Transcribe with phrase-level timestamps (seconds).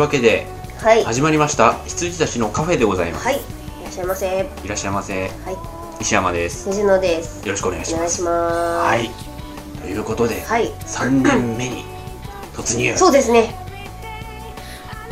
[0.00, 0.46] わけで
[0.78, 1.04] はい。
[1.04, 1.74] 始まりました。
[1.84, 3.36] 羊たちのカフェでございます、はい。
[3.36, 3.40] い
[3.84, 4.26] らっしゃいませ。
[4.26, 5.30] はいらっしゃいませ。
[6.00, 6.70] 石山です。
[6.70, 7.46] 藤野です。
[7.46, 8.22] よろしくお願いします。
[8.24, 9.10] はい。
[9.82, 10.68] ということで、はい。
[10.70, 11.84] 3年目に
[12.56, 12.96] 突入。
[12.96, 13.54] そうですね。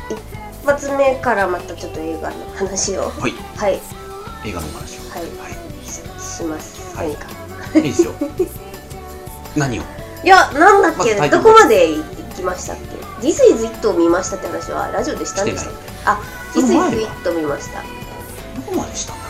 [0.08, 3.10] 一発目からまたちょっと映画の話を。
[3.10, 3.32] はい。
[3.58, 3.78] はい。
[4.46, 5.10] 映画のお話を。
[5.10, 5.22] はい。
[5.36, 5.48] は
[5.84, 6.96] しします。
[6.96, 7.28] はい何か。
[7.74, 7.76] い。
[7.76, 8.12] いいですよ。
[9.54, 9.82] 何を？
[10.24, 12.02] いやなんだっけ、まどこまで行
[12.34, 15.78] きましたっけ「This is It」を見ましたって話はラジオでしたんでしたっけ？
[16.04, 16.20] あ
[16.54, 17.86] 「そ This の is It」見ました、ど
[18.66, 19.22] こまでしたんだ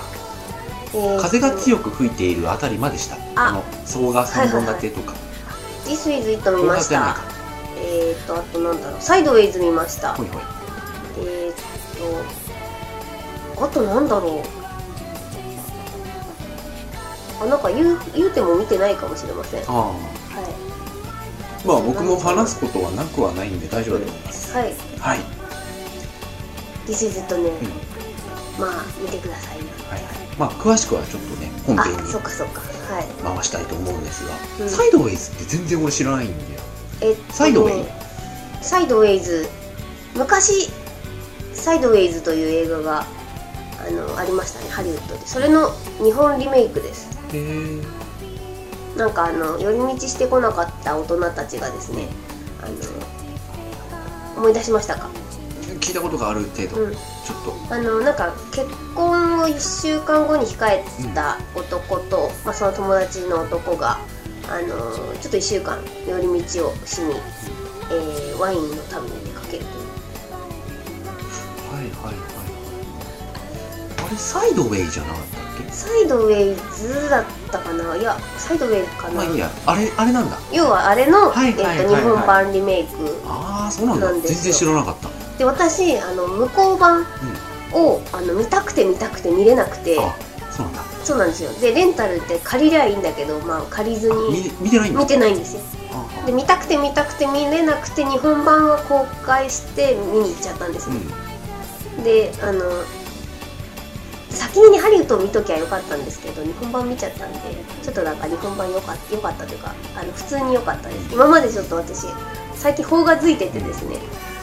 [0.94, 3.16] えー風が強く吹いているあたりまでした？
[3.16, 5.14] ああの総が3本立てとか、
[5.86, 7.16] This is It」見ました。
[7.80, 10.14] えーとあとなんだろう「サイドウェイズ」見ました。
[10.14, 10.42] ほいほい。
[11.20, 11.54] えーっ
[13.56, 14.42] とあとなんだろ
[17.40, 17.44] う？
[17.44, 19.62] あなんか言う言うても見てないかもしれません。
[19.62, 20.67] はああ
[21.68, 24.52] まあ僕も話すことはなくはないんで大丈夫だと思います。
[24.52, 24.74] いはい。
[25.00, 25.18] はい、
[26.86, 27.68] This is It ね、うん。
[28.58, 29.58] まあ見てください。
[29.58, 30.02] はいはい。
[30.38, 32.60] まあ詳しくはちょっとね本あ編にそっかそっか。
[32.62, 33.04] はい。
[33.36, 34.70] 回したいと思うんですが、うん。
[34.70, 36.60] サイドウェイズって全然俺知らないんだよ。
[37.02, 37.86] えっとねサイドウェイ？
[38.62, 39.46] サイドウェイズ。
[40.16, 40.70] 昔
[41.52, 43.04] サイドウェイズという映画が
[43.86, 44.70] あのありましたね。
[44.70, 45.26] ハリウッドで。
[45.26, 45.70] それの
[46.02, 47.10] 日本リメイクです。
[47.34, 47.97] へえ
[48.98, 52.08] なんかあの寄り道してこなかった大人たちがですね
[52.60, 52.72] あの
[54.40, 55.08] 思い出しましたか、
[55.80, 57.74] 聞いたことがある程度、うん、ちょっと。
[57.74, 63.98] あのなんか結婚を1週間後に控えた男と、まあ、その友達の男が
[64.48, 64.68] あの
[65.20, 67.14] ちょっと1週間寄り道をしに、
[67.90, 69.88] えーワインの旅に出かけるという
[71.72, 72.20] はいはいはいは
[74.04, 74.06] い。
[74.06, 75.26] あれサイドウェイじゃなかった？
[75.26, 75.27] っけ
[75.70, 77.96] サイドウェイズだったかな？
[77.96, 79.50] いやサイドウェイかな、まあいいや。
[79.66, 80.38] あれあれなんだ。
[80.52, 81.84] 要はあれの、はいはいはいはい。
[81.84, 84.06] えっと、日本版リメイクああそうなんだ。
[84.10, 84.34] なんですよ。
[84.34, 85.38] 全然知らなかった。
[85.38, 87.06] で私あの向こう版
[87.72, 89.98] を、あの見たくて見たくて見れなくて。
[89.98, 90.14] あ
[90.50, 90.82] そうなんだ。
[91.04, 91.52] そうなんですよ。
[91.60, 95.00] でレンタルって借りりゃいいんだけど、まあ、借りず見に見てないんだ。
[95.00, 95.62] 見てないんですよ。
[95.92, 101.00] あで見たくて見たくて見れなくて日本版を公開して見に行っちゃったんですうよ、
[102.00, 102.04] ん。
[102.04, 102.64] であの
[104.30, 107.38] 先にハリウッドを見ときゃよかったんですけど日本版見ちゃったんで
[107.82, 111.14] ちょっとなんか日本版よかったよかったというかあの普通に良かったです。
[111.14, 112.06] 今までちょっと私
[112.54, 113.96] 最近邦画付いててですね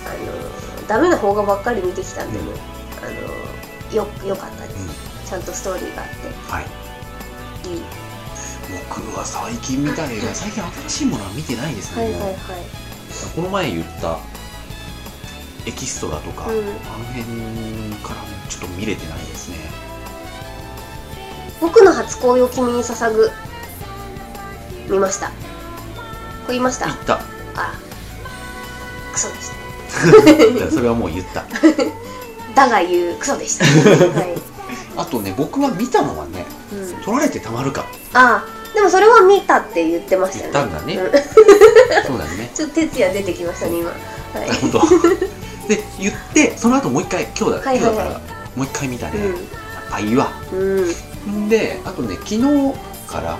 [0.05, 0.09] あ
[0.81, 2.45] のダメな邦画ばっかり見てきたんでね、
[3.01, 3.05] あ
[3.91, 6.07] のよよかったです、ちゃんとストーリーがあっ
[6.49, 6.65] はい。
[7.63, 7.81] ていい。
[8.89, 12.35] 僕は最近見た映画 最近新しいものは見てないですね、はいはいはい。
[13.35, 14.17] この前言った
[15.65, 16.57] エキストラとか、うん。
[16.59, 17.23] あの辺
[18.03, 19.57] からもちょっと見れてないですね。
[21.61, 23.31] 僕の初恋を君に捧ぐ。
[24.89, 25.27] 見ました。
[25.29, 25.33] こ
[26.49, 26.85] れ言いました？
[26.87, 27.15] 言った。
[27.55, 27.73] あ
[29.13, 29.55] クソでした。
[30.71, 31.43] それはもう言った。
[32.53, 33.65] だが言うクソでした。
[33.65, 34.35] はい、
[34.97, 37.85] あとね僕は見たのはねうん、「取られてたまるか。
[38.13, 40.51] あでもそれは見たって言ってましたよね。
[40.53, 40.95] 言ったんだね。
[40.95, 42.03] うん。
[42.05, 42.51] そうだよね。
[42.53, 43.89] ちょっと哲也出てきましたね今。
[43.89, 43.95] は
[44.45, 44.49] い。
[44.59, 44.79] 本当。
[45.67, 47.91] で言ってその後もう一回今日だ,、はいはいはい。
[47.91, 49.37] 今日だからもう一回見たね、やっ
[49.91, 50.31] ぱいいわ。
[50.51, 50.55] う
[51.29, 51.45] ん。
[51.45, 52.41] んであとね昨日
[53.07, 53.37] から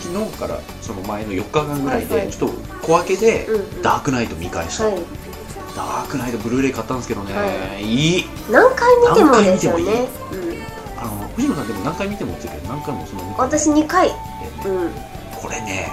[0.00, 3.82] 昨日からその前の4日間ぐらいで、ちょっと小分けでうんうん。
[3.82, 4.94] ダークナイト見返した、はい。
[5.76, 8.18] ダークナイトブルーレイ買ったんですけどね、、はい。
[8.18, 10.08] い何回見てもですよね。
[10.30, 10.62] 見うん
[10.98, 14.08] あの藤野さんでも何回見てもって言うけど何回もその私2回。
[14.08, 14.14] ね
[14.66, 14.90] うん
[15.40, 15.90] これね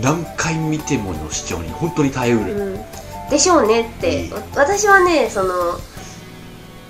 [0.00, 3.30] 何回見てもの主張に本当に耐えうる、うん。
[3.30, 5.78] でしょうねって、うん私はねその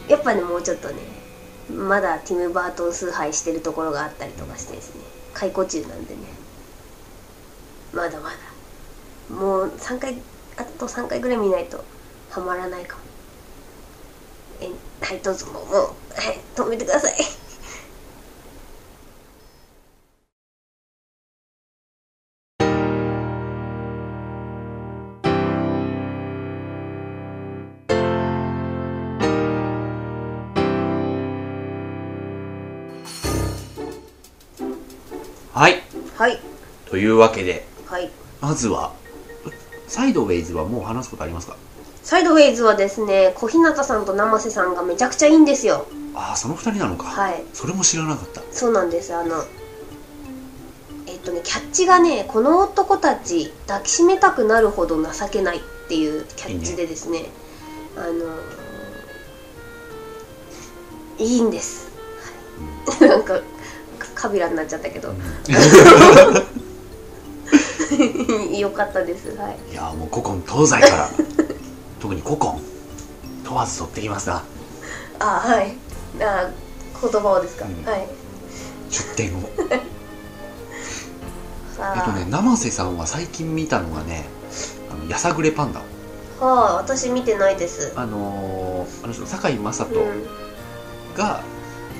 [0.09, 0.95] やっぱねもうちょっとね
[1.71, 5.01] まだティム・バートン崇拝してるところがあったりとかしてですね。
[5.33, 6.21] 解雇中なんでね。
[7.93, 9.35] まだまだ。
[9.35, 10.23] もう3回
[10.57, 11.83] あと3回ぐらい見ないと
[12.29, 13.03] ハマらないかも。
[14.61, 14.71] え
[15.05, 17.15] はいどうぞもうもうはい止めてください。
[36.25, 36.31] はい。
[36.33, 36.41] はい
[36.87, 38.11] というわけではい。
[38.41, 38.93] まずは
[39.89, 41.57] サイドウェイズはもう話すことありますか？
[42.03, 45.87] サイドウェイズはですね小日向さんと生瀬さんがめちゃくちゃいいんですよ。
[46.15, 47.43] ああその二人なのか、はい。
[47.53, 48.43] それも知らなかった。
[48.53, 49.15] そうなんです。
[49.15, 49.45] あの
[51.07, 57.31] えっとねキャッチがね「この男たち抱きしめたくなるほど情けない」っていうキャッチでですね
[57.97, 58.13] あの
[61.19, 61.89] いいんです、
[62.99, 63.41] はい、 なんか
[64.25, 65.13] カビラになっちゃったけど。
[68.59, 69.37] よかったです。
[69.37, 69.59] はい。
[69.71, 71.11] いやもう古今東西から。
[72.01, 72.59] 特に古今。
[73.45, 74.43] 問わず取ってきますな。
[75.19, 75.77] あはい。
[76.23, 76.49] あ
[77.03, 77.85] 言葉をですか、うん。
[77.85, 78.09] はい。
[78.89, 79.41] 出典を。
[81.97, 84.25] えっとね生瀬さんは最近見たのがね
[84.91, 85.81] あのやさぐれパンダ。
[86.41, 87.93] はあ私見てないです。
[87.95, 90.27] あのーあの人堺雅人うん。
[91.15, 91.43] が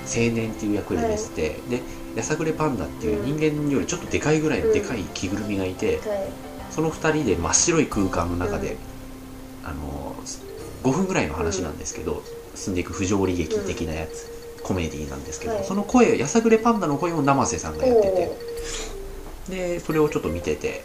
[0.07, 1.83] 青年っていう役で出てて、で
[2.15, 6.33] やさぐれパンダっていう人間よりちょっとでかいぐらいのでかい着ぐるみがいて、はい。
[6.71, 8.77] その2人で真っ白い空間の中で、
[9.65, 10.17] あの
[10.83, 12.23] 5分ぐらいの話なんですけど、
[12.55, 12.77] 進ん。
[12.77, 14.31] でいく不条理劇的なやつ、
[14.63, 15.65] コメディなんですけど、はい。
[15.65, 18.31] その声やさぐれパンダの声を生瀬さんがやってて
[19.49, 20.85] おでそれをちょっと見てて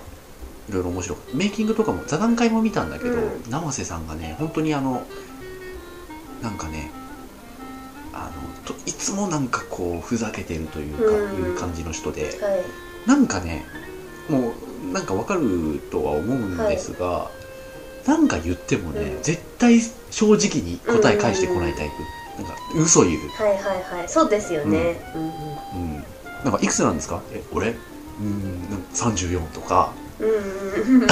[0.67, 3.43] いろいろ面白くメイキングとかも座談会も見たんだけど、うん。
[3.49, 5.05] 生瀬さんがね本当にあの
[6.41, 6.91] なんかね
[8.13, 8.31] あ
[8.65, 11.45] のといつもなんかこうふざけてるというか、うん。
[11.45, 12.63] いう感じの人ではい。
[13.07, 13.65] なんかね
[14.29, 14.53] も
[14.89, 17.29] うなんかわかるとは思うんですが、
[18.07, 19.21] なんか言ってもね、うん。
[19.21, 19.79] 絶対
[20.09, 21.89] 正直に答え返してこないタイ
[22.37, 24.09] プ、なんか嘘言う、はいはいはい。
[24.09, 25.21] そうですよね、うん。
[25.21, 25.25] う
[25.99, 26.03] ん、
[26.43, 27.21] なんかいくつなんですか？
[27.33, 27.75] え俺？
[28.19, 28.69] うん。
[28.69, 29.93] なんか34とか。
[30.19, 31.05] うんうんう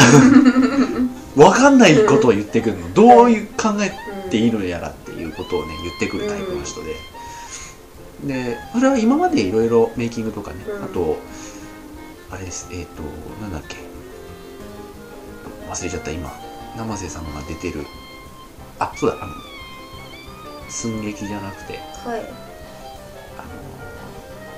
[1.00, 1.12] ん。
[1.44, 2.94] わかんないことを言ってくるの。
[2.94, 3.92] どういう考え
[4.30, 6.96] ていいのやらっていうことをね言ってくるタイプの人で、
[8.24, 10.84] でそれは今までいろいろメイキングとかね、うん。
[10.84, 11.18] あと
[12.32, 13.04] あれですえっ、と
[13.42, 13.78] なんだっけ。
[15.70, 16.32] 忘れちゃった今。
[16.78, 17.86] 生瀬さんが出てる。
[18.80, 19.34] あそうだあの
[20.70, 21.78] 寸劇じゃなくて。
[21.78, 22.22] はい。
[23.38, 23.48] あの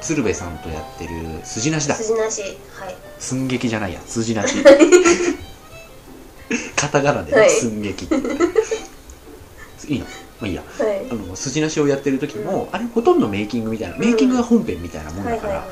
[0.01, 1.13] 鶴瓶さんとやってる
[1.43, 1.95] 筋なしだ。
[1.95, 2.41] 筋なし。
[2.41, 2.47] は
[2.89, 2.95] い。
[3.17, 4.01] 寸劇じゃないや。
[4.01, 4.55] 筋なし。
[6.75, 7.49] カタカナでね、はい。
[7.49, 8.05] 寸劇。
[8.05, 10.05] っ ていいの？
[10.39, 10.63] まあいいや。
[10.63, 11.07] はい。
[11.11, 15.67] あの筋なしをやってる時も、あれほとんどメイキングみたいなメイキングが本編みたいなもんだから、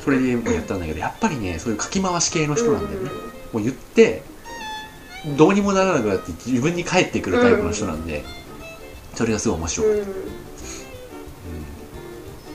[0.00, 3.10] それでもやったんだけどやっぱりねそういうかき回し系の人なんだよね、
[3.52, 4.22] うもう言って
[5.36, 8.24] どうにもならなくなって自分に返ってくるタイプの人なんで、
[9.14, 10.00] それがすごい面白い、ん。
[10.00, 10.06] うん。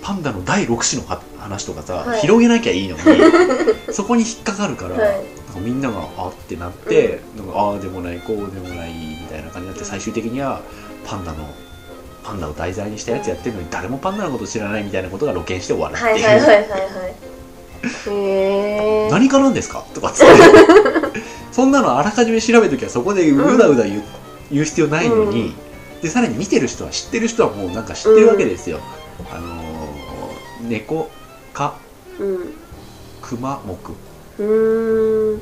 [0.02, 2.22] パンダの第6子のは話とかさ、はい。
[2.22, 3.04] 広げなきゃいいのに
[3.94, 5.00] そこに引っかかるから、はい。
[5.00, 5.26] なんか
[5.62, 10.62] みんながあってなって、なんかああでもないこうでもないみたいな感じになって最終的には
[11.08, 11.38] パンダの
[12.24, 16.66] パンダを題材にしたやつやってるのに誰もパンダのこと知らないみたいなことが露見して終わるっていう、はいはいはいはいは
[19.08, 19.12] い。
[19.12, 19.86] 何かなんですか？
[19.94, 20.32] とかっつって。
[21.54, 24.04] そんなのあらかじめ調べときはそこでうだうだ言う,、
[24.52, 25.56] 言う必要ないのに、
[26.02, 28.80] でさらに見てる人は知ってる人はもうなんか知ってるわけですよ、
[29.32, 31.10] あのー、猫
[31.54, 31.76] か
[32.20, 32.54] うん。
[33.22, 33.74] 熊目
[34.44, 35.42] うーん。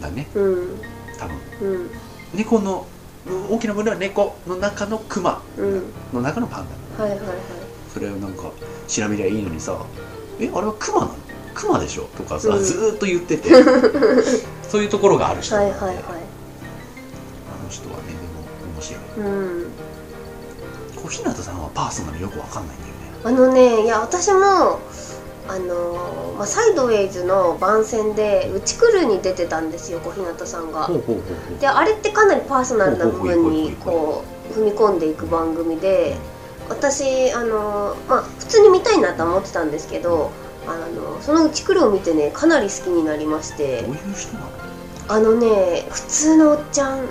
[0.00, 0.26] だね。
[0.34, 0.80] うん。
[1.18, 1.36] 多分。
[1.60, 1.90] うん。
[2.34, 2.86] 猫の
[3.50, 5.82] 大きな群れは猫の中の熊うん。
[6.12, 7.02] の中のパンダ。
[7.04, 7.28] はいはいはい。
[7.92, 8.50] それをなんか
[8.86, 9.76] 調べりゃいいのにさ
[10.38, 11.14] 「えあれは熊なの？
[11.54, 12.64] 熊でしょ?」とかさ、うん。
[12.64, 13.50] ずーっと言ってて。
[14.68, 16.04] そういうところがある人なので、はいはいはい。
[16.04, 16.08] あ
[17.64, 19.02] の人はねでも面白い。
[19.18, 19.72] うん。
[21.02, 22.96] 小日向さんはパーソナルよくわかんないんだよね。
[23.24, 24.80] あのねいや私も
[25.48, 30.90] あのまあ、サイドウェイズの番宣で「うちくる」に出てたんですよ小日向さんが。
[31.60, 36.16] であれってかなりパーソナルな部分にこう踏み込んでいく番組で
[36.68, 40.30] 私あのまあ普通に見たいなとは思ってたんですけど
[40.66, 43.82] あのその「うちくる」を見てねかなり好きになりまして。
[43.82, 44.46] どういう人なの？
[45.08, 47.06] あのね普通のおっちゃん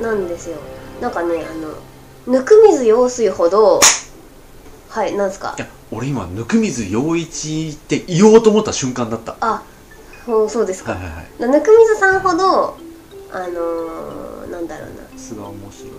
[0.00, 0.58] なんですよ。
[1.00, 1.52] なんかねあ
[2.30, 3.80] のぬく水用水ほど
[4.88, 5.56] はいなんですか？
[5.94, 9.36] 俺今温水陽一って言おうと思った瞬間だった。
[9.40, 9.62] あ
[10.26, 11.52] そうそうですか、はいはいはい。
[11.52, 12.76] ぬく水さんほど
[13.30, 15.18] あのーなんだろうな。
[15.18, 15.92] 素が面白い。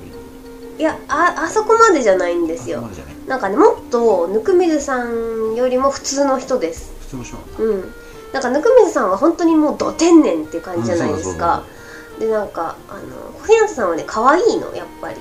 [0.78, 2.80] いやああそこまでじゃないんですよ。
[2.80, 3.16] あそこまでじゃない。
[3.28, 6.94] なんかねもっとぬく水さんよりも普通の人です。
[7.02, 7.60] 普通の人なんだ。
[7.60, 7.94] うん。
[8.34, 11.64] なんかぬく水さんは本当にもうど天然っていう感じじゃないですか、
[12.20, 13.00] でなんかあの
[13.40, 15.16] 小日向さんはね可愛いのやっぱり。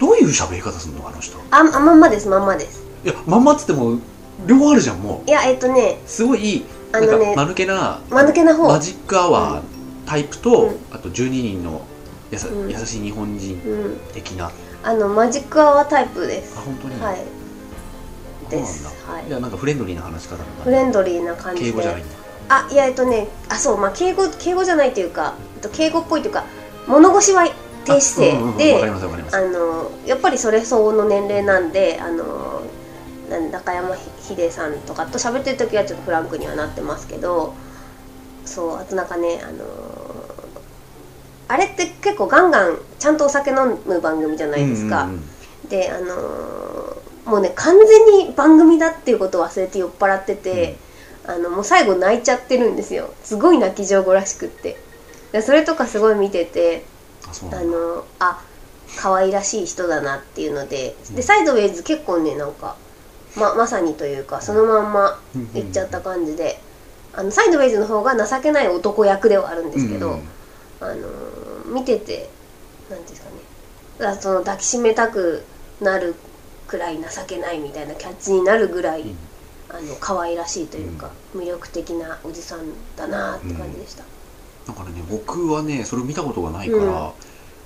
[0.00, 1.36] どういう喋り方するのあの人。
[1.50, 2.82] ああまんまですまんまです。
[3.04, 3.98] いやまんまっつっても
[4.46, 8.68] 両方あるじゃんもいやえっとねうすごいあのねなんか間抜けな間抜けな方。
[8.68, 9.62] マジックアワー
[10.06, 10.76] タイプと、うん。
[10.92, 11.82] あと12人の
[12.30, 12.70] やさ、うん。
[12.70, 14.00] 優しい日本人うん。
[14.12, 14.50] 的な
[14.82, 16.56] あのマジックアワータイプです。
[16.58, 17.16] あ本当に、はい。
[17.16, 19.24] そうなんですはい。
[19.26, 21.70] じゃあなんかフレンドリーな話し方フレンドリーな感じで。
[21.70, 22.14] 敬語じゃないんだ。
[22.48, 26.44] あいやえっとねあそうまあ敬語敬語じゃないというかえっと敬語っぽいというか
[26.86, 27.48] 物腰は
[27.84, 32.62] 低姿あうんうんうんあのやっぱりそれ相応の年齢なんであの
[33.50, 37.54] 中山秀さんとかと喋ってる時はちょっとフランクにはなってますけど
[38.44, 39.64] そうあとなんかねあの
[41.48, 45.68] あれって結構ガンガンちゃんとお酒飲む番組じゃないですか、うんうんうん。
[45.68, 50.76] であのもうね完全に番組だっていうことを忘れて酔っ払ってて、
[51.26, 53.14] あのもう最後泣いちゃってるんですよ。
[53.22, 54.76] すごい泣き上戸らしくって。
[55.32, 56.84] でそれとかすごい見てて
[57.50, 58.42] あのあ
[58.98, 60.96] 可愛らしい人だなっていうので。
[61.08, 61.16] うん。
[61.16, 62.76] でサイドウェイズ結構ねなんか
[63.36, 65.18] ままさにというかそのまんま
[65.52, 66.58] 言っちゃった感じで、
[67.12, 70.28] あのサイドウェイズの方が情けない男役ではあるんですけど、うん
[70.80, 72.28] あのー見てて
[72.90, 74.10] なんていうんですかね。
[74.10, 75.44] あその抱きしめたく
[75.80, 76.14] なる
[76.66, 79.16] くらい情けないみたいなキャッチになるぐらい、うん。
[79.70, 82.60] あの可愛らしいというか、魅力的なおじさん
[82.96, 84.04] だなって感じでした、
[84.66, 87.10] だからね僕はねそれを見たことがないから、うん。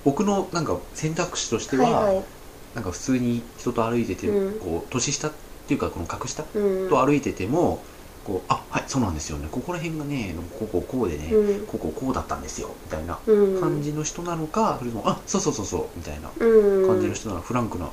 [0.05, 2.25] 僕のなんか選択肢としては、はいはい。
[2.73, 4.59] なんか普通に人と歩いてて、うん。
[4.59, 5.29] こう年下
[5.69, 6.89] っていうかこの格下うん。
[6.89, 7.83] と歩いてても
[8.25, 9.47] こうあはいそうなんですよね。
[9.51, 11.67] ここら辺がねこうこうこうでね、うん。
[11.67, 12.71] こうこうこうだったんですよ。
[12.85, 13.61] みたいなうん。
[13.61, 16.87] 感じの人なのか、それともあそうそうそうそうみたいなうん。
[16.87, 17.87] 感じの人なの、フランクな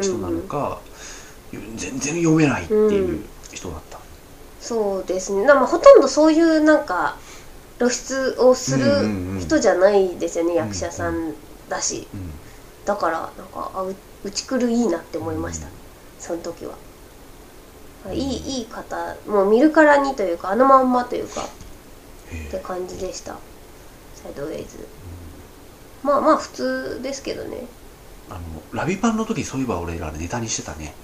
[0.00, 0.80] 人なのか、
[1.52, 3.20] 全然読めないっていう
[3.52, 4.00] 人だった、
[4.60, 5.46] そうですね。
[5.46, 7.16] でもほとんどそういうなんか
[7.78, 11.32] 露出をすうんる人じゃないですよね、ん役者さん
[11.68, 12.08] だし。
[12.12, 12.30] うん。
[12.84, 13.94] だからなんかあう
[14.24, 15.68] 内くるいいなって思いました、
[16.18, 16.74] その時は。
[18.12, 23.36] いいいい方もう見るからにというかあのまんまというかって感じでした。
[24.22, 24.86] サイドウェイズ。
[26.02, 27.66] まあまあ普通ですけどね。
[28.30, 28.40] あの
[28.72, 30.94] ラビパンの時そういえば俺らネタにしてたね。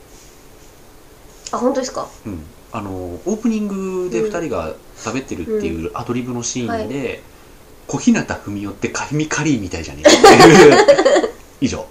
[1.53, 2.07] あ本当ですか？
[2.27, 2.43] うん。
[2.73, 3.69] あのオープニン
[4.05, 7.21] グで2人が喋ってるっていうアドリブのシーンで、
[7.89, 11.29] 小日向文世ってカミカリーみたいじゃねえ
[11.61, 11.85] 以上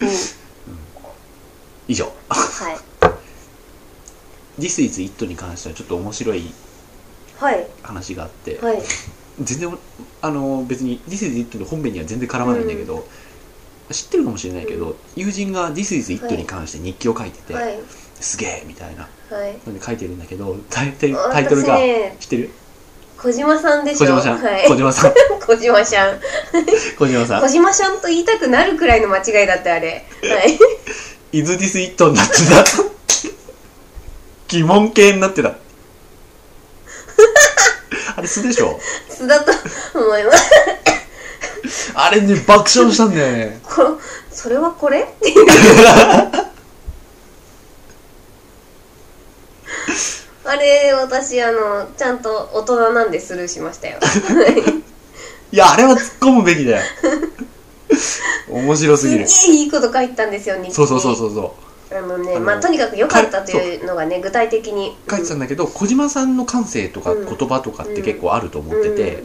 [0.00, 0.08] うん
[1.88, 2.78] 以上はい
[4.58, 6.52] 「This is It」に関してはちょっと面白い
[7.38, 7.66] はい。
[7.82, 8.82] 話があって、はい。
[9.40, 9.78] 全然
[10.20, 13.06] あの別に「This is It」の本編には全然絡まないんだけど、
[13.90, 17.78] 知ってるかもしれないけど、友人が「This is It」に関して日記を書いてて、はい。
[18.20, 19.08] すげえみたいな。
[19.30, 19.56] はい。
[19.66, 21.06] ので書いてるんだけどタイタ
[21.40, 21.78] イトルが、
[22.18, 22.50] 知ってる？
[23.16, 24.06] 小島さんでしょ？
[24.06, 24.66] 小島さん、はい。
[24.66, 25.12] 小島さん。
[25.46, 26.18] 小島ちゃん。
[26.98, 27.42] 小島さん。
[27.42, 30.04] 小島ちゃんと言いたくなるくらいの間違いだってあれ。
[30.22, 30.58] はい
[31.32, 32.97] 「Is this it」になってた
[34.48, 35.54] 疑問形になってた。
[38.16, 38.80] あれ素でしょ？
[39.08, 39.52] 素だと
[39.94, 40.50] 思います。
[41.94, 43.60] あれね爆笑したんだよね。
[43.62, 43.98] こ
[44.32, 45.02] それはこれ？
[45.02, 45.46] っていう
[50.44, 53.98] あれ私あのちゃんと大人なんでスルーしましたよ。
[55.52, 56.82] いやあれは突っ込むべきだよ。
[58.48, 60.74] 面白すすげぎるえいいこと書いたんですよ日記に。
[60.74, 61.50] そうそうそうそうそう
[61.90, 64.96] あのねあのまあとにかく良かったというのがね具体的に。
[65.10, 69.24] 書いてたんだけど、小島さんの感性とかうん言葉とかって結構あると思ってて、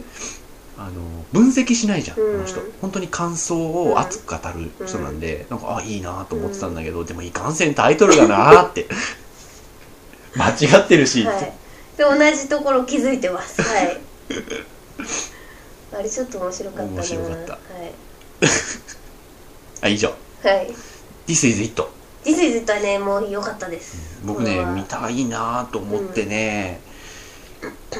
[0.78, 0.92] あの
[1.32, 2.32] 分析しないじゃん、うん。
[2.32, 2.60] この人。
[2.80, 8.86] 本当に感想を熱く語る人なんで、なんかあいいなと思ってたんだけど、でもいかんせんタイトルがなーって。
[10.36, 11.52] 間違ってるし、はい。
[11.96, 13.62] で同じところ気づいてます。
[13.62, 14.00] はい。
[15.96, 16.90] あれちょっと面白かったな。
[16.92, 17.52] 面白かった。
[17.52, 17.94] はい。
[19.82, 20.08] あ以上。
[20.42, 20.74] はい
[21.26, 21.82] 「This is it
[22.24, 26.80] 「This is it」はねもう良かったです」僕ね見たいなと思ってね、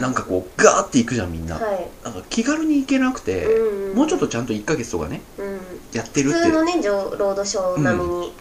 [0.00, 1.88] なんかこうガーっていくじゃんみんな,、はい。
[2.02, 5.60] なんか気軽に行けなくて、うんもうちょっとちゃんと1ヶ月とかねうん
[5.92, 6.38] やってるって。
[6.38, 8.32] 普通のねロードショー並みに、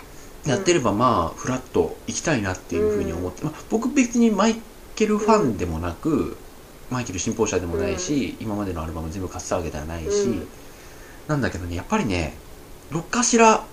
[0.46, 4.56] やってればまあフラッと行きたいなっていうふうに思って、まあ、僕別にマイ
[4.96, 6.36] ケルファンでもなく、
[6.90, 10.48] マイケル信奉者でもないし、今までのアルバム全部買ってたわけではないし、うん。
[11.28, 12.34] なんだけどねやっぱりね
[12.92, 13.64] どっかしら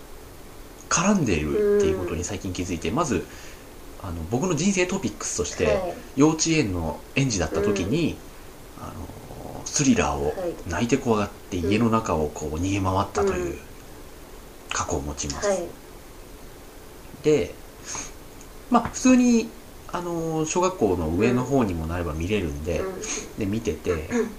[0.91, 3.25] 絡んでいるっていうことに最近気づいて、まず
[4.03, 5.95] あの僕の人生トピックスとして、はい。
[6.17, 8.17] 幼稚園の園児だった時に、
[8.79, 10.55] あのスリラーをはい。
[10.69, 13.59] 泣いて怖がって家の中をこう逃げ回ったといううん。
[14.73, 15.49] 過去を持ちます。
[15.49, 15.69] はい。
[17.23, 17.55] で
[18.71, 19.49] まあ普通に
[19.93, 23.39] あの小学校の上の方にもなれば見れるんで、うん。
[23.39, 24.31] で見てて、う ん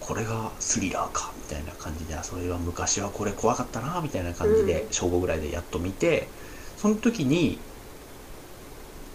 [0.00, 1.32] これがスリラーか。
[1.35, 4.92] みたいな感じであそれは昔はこれ怖かったなみたいな感じで、うん。
[4.92, 6.28] 小5ぐらいでやっと見て
[6.76, 7.58] その時に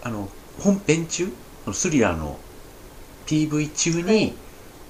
[0.03, 1.31] あの本編中？
[1.73, 2.39] スリラーの
[3.27, 4.33] PV 中に、はい。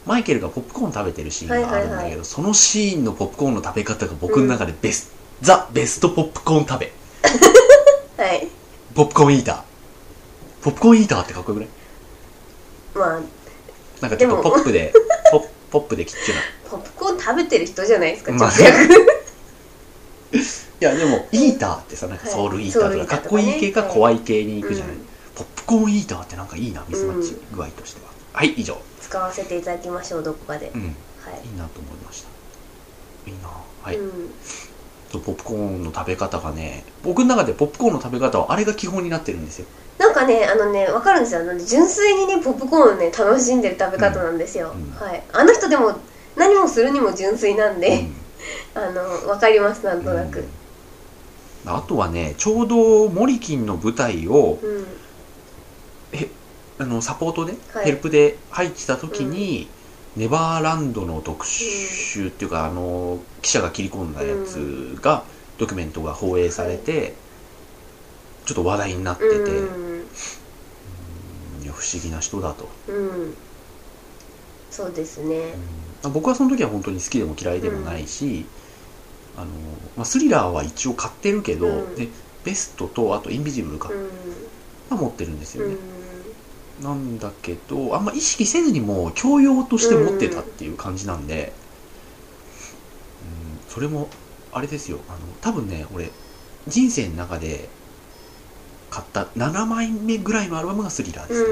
[0.06, 6.92] マイケルがポップコーン食べてるシーンがあるんだけど、はいはいはそのシーンのポップコーンの食べ方が僕の中でベス、ザ・ベストポップコーン食べ。
[8.18, 8.48] はい。
[8.96, 9.62] ポップコーンイーター。
[10.64, 11.70] ポップコーンイーターってかっこよくない？
[12.96, 13.22] まあ
[14.02, 14.92] なんかちょっとポップで
[15.32, 16.42] ポッポップでキッチュな
[17.20, 19.22] 食べてる人じゃないですかまあ直訳。
[20.82, 25.06] いやでもイーターってさなんかソウルイーターとか,、かっこいい系か怖い系に行くじゃない、うん。
[25.36, 28.78] ポップコーンイーターってなんかいいなミスマッチ具合としては、はい以上。
[29.00, 30.82] 使わせていただきましょうどこかで、うん。
[30.82, 30.94] いはい。
[31.48, 32.30] いなと思いました。
[33.30, 33.50] いいな。
[33.84, 34.30] はい、うん。
[35.12, 39.66] ポップコーンの食べ方がね僕の中でポップコーンの食べ方はあれが基本になってるんですよ。
[39.98, 41.44] なんかかねあのね分かるんですよ。
[41.44, 44.84] なんで純粋にねポップコーンをね楽しんでる食べ方なんですよ、うん。
[44.84, 44.92] うん。
[44.92, 45.24] はい。
[45.34, 46.00] あの人でも
[46.36, 48.16] 何もするにも純粋なんで、うん。
[48.74, 50.40] あの分かりますなんとなく。
[50.40, 50.46] うん。
[51.66, 54.86] あとはねちょうどモリキンの舞台をうん、
[56.82, 57.86] あのサポートで、はい。
[57.86, 59.68] ヘルプで入ってた時に、
[60.16, 65.24] ネバーランドの特集っていうか、あの記者が切り込んだやつが、
[65.60, 67.14] ドキュメントが放映されて、
[68.46, 69.36] ちょっと話題になってて、
[71.72, 73.34] 不思議な人だと、うん。
[74.72, 75.36] そうですね。
[75.36, 78.46] うん僕はその時は本当に好きでも嫌いでもないし、
[79.38, 79.48] あの
[79.96, 81.96] まあ、スリラーは一応買ってるけど、うん。
[81.96, 82.08] で
[82.44, 84.10] ベストとあとインビジブルか、うん。
[84.90, 85.76] は持ってるんですよね、
[86.80, 86.84] うん。
[86.84, 91.54] なんだけどあんま意識せずにもう教養として持ってたっていう感じなんで、
[93.22, 94.10] うんそれも
[94.52, 95.00] あれですよ。
[95.08, 96.12] あの多分ね俺
[96.68, 97.70] 人生の中で
[98.90, 101.48] 買った7枚目ぐらいのアルバムがスリラーですね、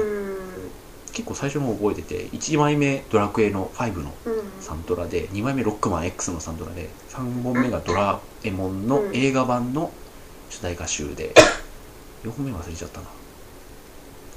[1.12, 4.42] 結構最初の方覚えてて1枚目ドラクエの5のうん。
[4.60, 9.92] サントラで2枚目ロックマン X のサントラで3本目がドラえもんの映画版の
[10.48, 11.32] 主題歌集で
[12.24, 13.06] 4本目忘れちゃったな。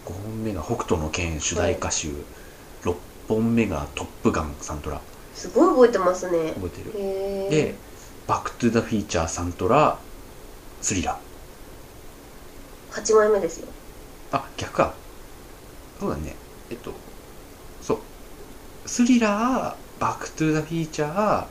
[0.06, 2.14] 5本目が北斗の拳主題歌集。
[2.84, 2.96] 6
[3.28, 5.00] 本目がトップガンサントラ。
[5.34, 6.52] すごい覚えてますね。
[6.56, 7.50] 覚えてる。
[7.50, 7.76] で
[8.28, 9.98] バックトゥザフューチャーサントラ
[10.82, 13.02] スリラー。
[13.02, 13.68] 8枚目ですよ。
[14.32, 14.94] あ逆か。
[16.00, 16.36] そうだね
[16.74, 16.92] えっと
[17.82, 17.98] そう。
[18.86, 21.48] スリラーバックトゥザフューチャー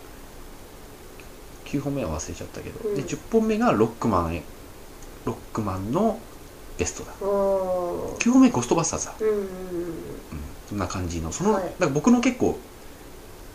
[1.64, 2.96] 9本目は忘れちゃったけど、うん。
[2.96, 4.42] で10本目がロックマンへ。
[5.24, 6.18] ロックマンの
[6.76, 7.14] ベストだ。
[7.20, 8.20] おー。
[8.20, 11.30] 9本目ゴーストバスターズだ、うんうんうん、そんな感じの。
[11.30, 11.62] その、はい。
[11.64, 12.58] だから僕の結構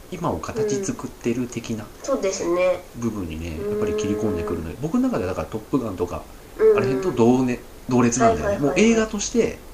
[0.10, 2.86] 今を形作ってる的なそうですね。
[2.96, 6.24] 部分にね、うんやっぱり切り込んでくるので僕の中でだから「トップガン」とか
[6.58, 6.78] うん。
[6.78, 8.86] あれと同,、ね、同列なんだよね、はいはいはいはい。
[8.86, 9.67] もう映画として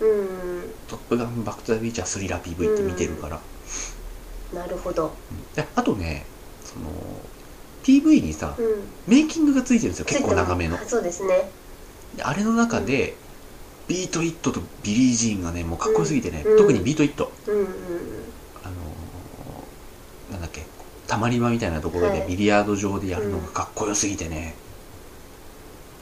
[0.00, 3.40] うん「トップガンバック・トゥ・ザ・ビーチャー」スリラー PV って見てるから、
[4.52, 5.10] なるほど。
[5.54, 6.24] であとね
[6.64, 6.86] その
[7.82, 8.66] PV にさうん。
[9.06, 10.76] メイキングがついてるんですよ結構長めの。
[10.76, 11.50] ついてますそうですね。
[12.16, 13.14] であれの中で、
[13.86, 17.32] ビート・イットとビリー・ジーンがねもうかっこよすぎてね、うん特にビート・イット。
[17.46, 17.66] うんうん。
[18.62, 20.66] あのーなんだっけ
[21.06, 22.20] たまり場みたいなところはい。
[22.20, 24.54] でビリヤード場でやるのがかっこよすぎてね、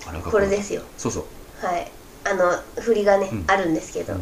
[0.06, 0.82] あれがかっこよこれですよ。
[0.96, 1.92] そうそう、はい
[2.24, 3.44] あの振りがね、うん。
[3.46, 4.14] あるんですけど、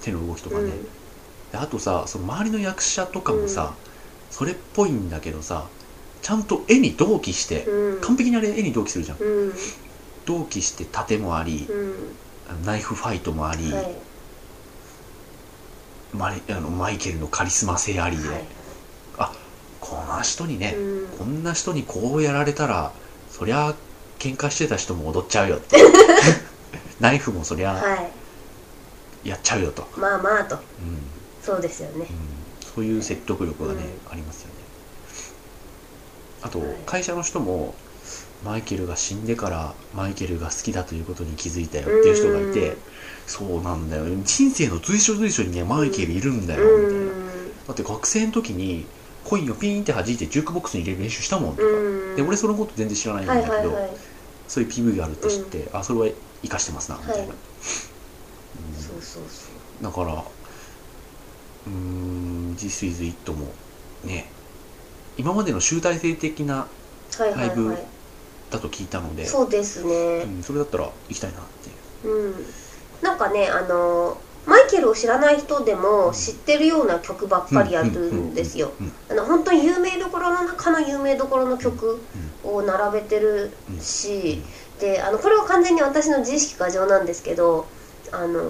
[0.00, 0.70] 手の動きとかね、うん。
[0.70, 0.88] で
[1.54, 3.74] あとさその周りの役者とかもさ、
[4.30, 5.66] それっぽいんだけどさ
[6.22, 8.00] ちゃんと絵に同期して、うん。
[8.00, 9.18] 完璧にあれ絵に同期するじゃん。
[9.18, 9.52] うん。
[10.24, 11.68] 同期して盾もあり、
[12.64, 13.94] ナイフファイトもあり、はい。
[16.14, 18.44] マリあのマイケルのカリスマ性ありで、はい。
[19.80, 21.18] この人にね、うん。
[21.18, 22.92] こんな人にこうやられたら
[23.30, 23.74] そりゃ
[24.20, 25.76] 喧嘩してた人も踊っちゃうよって
[27.02, 27.96] ナイフもそりゃは
[29.24, 29.28] い。
[29.28, 30.54] やっちゃうよと、まあまあと。
[30.54, 30.62] うん。
[31.42, 31.96] そうですよね。
[31.98, 32.06] うん、
[32.60, 34.54] そういう説得力がね、うありますよね。
[36.42, 36.68] あとはい。
[36.86, 37.74] 会社の人も
[38.44, 42.76] マイケルが死んでからマイケルが好きだということに気づいたよっていう人がいて、うん。
[43.26, 44.04] そうなんだよ。
[44.22, 47.12] 人生の随所随所にねマイケルいるんだよ、みたいな。
[47.66, 48.86] だって学生の時に
[49.24, 52.16] コインをピーンって弾いてジュークボックスに入れる練習したもんとか、うん。
[52.16, 53.90] で俺そのこと全然知らないんだけど、はいはいはい。
[54.46, 56.06] そういう PV があるって知って、あそれは
[56.42, 57.38] 生かしてますなみたいな、はい。
[58.56, 58.74] うん。
[58.74, 59.82] そうそうそう。
[59.82, 60.24] だから
[61.66, 63.54] うーん「This is It」も
[64.02, 64.32] ね
[65.16, 66.68] 今までの集大成的な
[67.18, 67.88] はいはいライブはい
[68.50, 70.24] だと聞いたのでそうですね。
[70.26, 71.72] うん、それだったら行きたいなってい
[72.04, 72.08] う。
[72.08, 72.46] うん。
[73.02, 78.72] なんかねあのマイケルを知らない人でも知ってるような曲ばっかりやるんですよ。
[78.80, 82.06] うんあの本当に有名どころの中の有名どころの曲
[82.42, 84.44] を並べてるし、
[84.80, 87.66] であのこれは完全に私の自意識過剰なんですけど
[88.10, 88.40] あの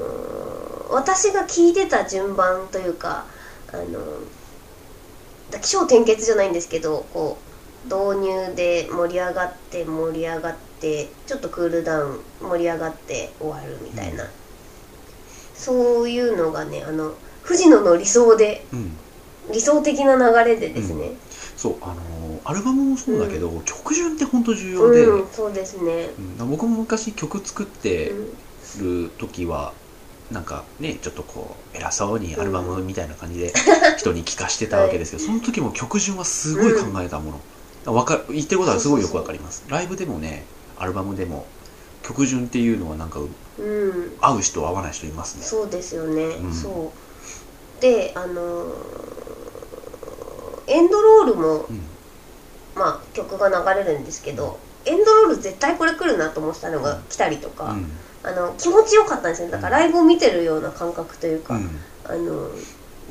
[0.90, 3.26] 私が聞いてた順番というか
[3.72, 7.38] あの起承転結じゃないんですけどこ
[7.84, 14.30] う導入で盛り上がって盛り上がってちょっとクールダウン盛り上がって終わるみたいな、うん
[15.62, 18.92] そういうのがねあの藤野の理想でうん、
[19.52, 21.12] 理想的な流れでですね、
[21.62, 28.28] そうあのーアルバムもそうだけど、曲順って本当重要で、うんそうですね、うん僕も昔曲作ってうん。
[28.80, 29.74] る時は、
[30.30, 33.52] なんかねちょっとこう偉そうにアルバムみたいな感じで
[33.98, 37.44] 人に聞かしてたわけですけど、その時も曲順はすごい考えたも
[37.86, 39.64] の、わか言ってることはすごいよくわかります。
[39.68, 41.46] ライブでもねアルバムでも
[42.02, 43.24] 曲順っていうのはなんかう
[43.64, 44.16] ん。
[44.20, 45.44] 合う人合わない人いますね。
[45.44, 46.52] そうですよね、うん。
[46.52, 46.92] そ
[47.78, 47.80] う。
[47.80, 49.21] であのー
[50.72, 51.80] エンドロールも、うん。
[52.74, 57.90] まあ曲が流れるんですけどエンドロール絶対これ来るなと思ってたのが来たりとか、うん。
[58.24, 61.70] あの気持ちよかったんですよだからライブを見てるような感覚というか、うん。
[62.04, 62.50] あの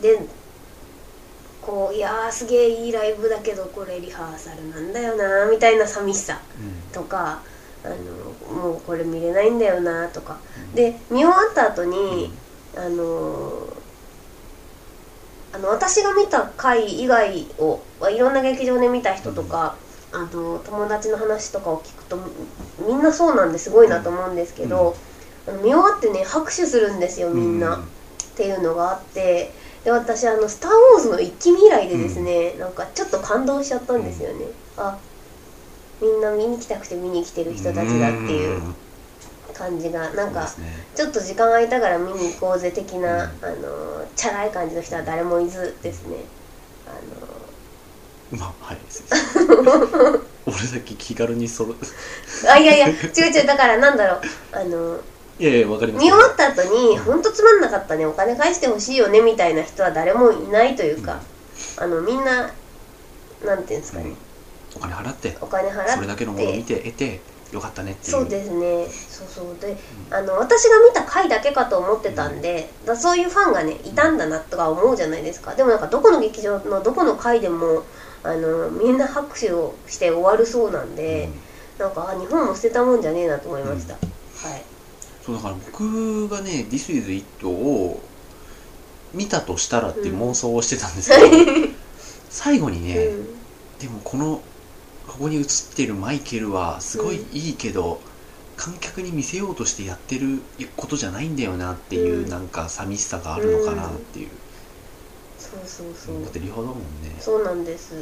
[0.01, 0.19] で
[1.61, 6.41] こういやーすげえいいライブだけどこれリハーサルなんだよなみたいな寂しさ
[6.91, 7.41] とか
[7.83, 10.37] あのもうこれ見れないんだよなとか。
[10.73, 12.31] で見終わった後に、
[12.75, 13.67] あの
[15.53, 19.75] あの私が見た回以外をいろんな劇場で見た人とか、
[20.13, 22.17] あの友達の話とかを聞くと
[22.87, 24.95] みんなそうなんですごいなと思うんですけど、
[25.47, 29.51] あの見終わってね拍手するんですよみんな、っていうのがあって
[29.83, 34.45] で私あの「スター・ウォーズ」の一気見以来でですね、なんかちょっと感動しちゃったんですよね、
[34.77, 34.97] あ
[36.01, 38.61] みんな見に来たくて見に来てる人たちだっていう
[39.61, 40.47] 感じがなんか、ね。
[40.95, 43.45] ちょっと時間空いたから見に行こうぜ的な、うん。
[43.45, 46.17] あのチャラい感じの人は誰もいずですね。
[46.87, 46.91] あ
[48.35, 48.77] まあはい
[50.47, 51.75] 俺だけ気軽にそろの
[52.49, 52.95] あいやいや違う
[53.25, 54.21] 違うだからなんだろう。
[54.51, 54.99] あの
[55.39, 58.05] いやいやわかります見終わった後に本当つまんなかったね。
[58.05, 61.19] お金返してほしいよねみたいな人は誰もいないというか、
[61.77, 62.51] あのみんな
[63.45, 64.13] なんていうんですかね、
[64.75, 65.37] お金払って。
[65.41, 65.91] お金払って。
[65.91, 67.19] それだけのものを見て得て
[67.51, 68.11] よかったねっていう。
[68.11, 68.87] そうですね。
[68.87, 69.59] そうそう。
[69.59, 69.77] で、
[70.09, 75.53] あの私が見た回だけかと思ってたんで、だそういうファンがねいたんだなとか思うじゃないですか。
[75.55, 77.83] でもなんかどこの劇場のどこの回でも
[78.23, 81.29] あのみんな拍手をして終わるそうなんで、
[81.77, 83.99] なんかあ日本も捨てたもんじゃねえなと思いました、は
[84.55, 84.63] い。
[85.25, 87.99] そうだから僕がね「This is It」を
[89.13, 91.23] 見たとしたらって妄想をしてたんですけど、
[92.29, 93.25] 最後にね、うん。
[93.79, 94.41] でもこの
[95.21, 98.01] ここに映ってるマイケルはすごいいいけど、
[98.55, 100.41] 観客に見せようとしてやってる
[100.75, 102.29] ことじゃないんだよなっていう、うん。
[102.29, 104.29] なんか寂しさがあるのかなっていう、
[105.37, 106.23] そうそうそう。
[106.23, 107.15] だってリハだもんね。
[107.19, 107.93] そうなんです。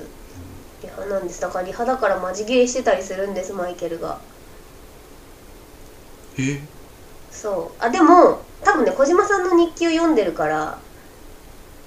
[0.82, 1.42] リハなんです。
[1.42, 4.16] だからリハだからマジ切れしてたりするんですマイケルが。
[6.38, 6.62] え？
[7.32, 7.84] そう。
[7.84, 10.78] あでも多分ね小島さんの日記を読んでるから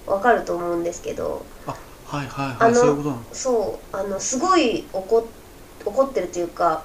[0.06, 1.51] わかると思うんですけどあ
[2.12, 3.22] はいはいはいそういうことなの？
[3.32, 5.24] そうあのすごい怒
[5.84, 6.84] 怒ってるというか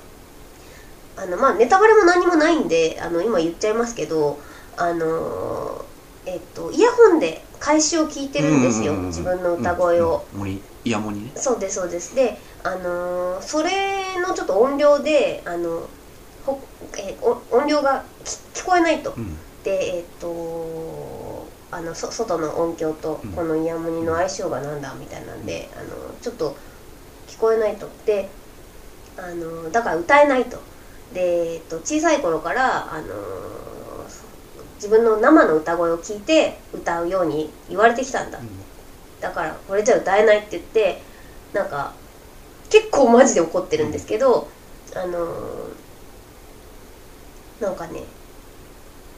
[1.18, 4.40] あのまあネタバレも何もないんであの今言っちゃいますけど
[4.78, 5.84] あの
[6.26, 11.32] えっとイヤホンで開始を聞いてるんですよ、自分の歌声を、うんうん森イヤモニね。
[11.36, 12.16] そうですそうです。
[12.16, 15.82] であのーそれのちょっと音量であの
[16.46, 16.60] ほ
[16.98, 18.06] えお音量が
[18.54, 19.14] き聞こえないと。
[19.18, 19.36] うん。
[19.64, 20.28] でえっ、と
[21.72, 23.32] あのそ外の音響とうん。
[23.32, 26.58] このイヤモニの相性がなんだみたいなんで、あのちょっと
[27.28, 27.90] 聞こえないと。
[28.06, 28.30] で
[29.18, 30.58] あのだから歌えないと。
[31.12, 33.14] で、えっと小さい頃からあの
[34.76, 38.40] 自分の生の歌声を聞いて歌うように言われてきたんだ。
[39.20, 41.02] だからこれじゃ歌えないって言って
[41.54, 41.94] なんか
[42.70, 44.48] 結構マジで怒ってるんですけど、
[44.96, 45.88] あのー
[47.60, 48.02] なんかね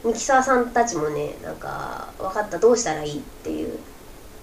[0.04, 3.78] ミキサーさんたちもねなんか分かったどうしたらいいっていう。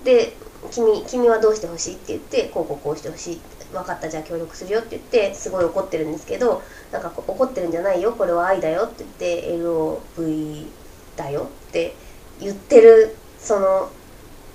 [0.03, 0.33] で
[0.71, 3.41] 君君はどうしてほしいって言ってこうこうこうしてほしい
[3.71, 10.67] 分かったじゃあ協力するよって言ってすごい怒ってるんですけどなんか怒ってるんじゃないよこれは愛だよって言って LOV
[11.15, 11.93] だよって
[12.39, 13.89] 言ってるその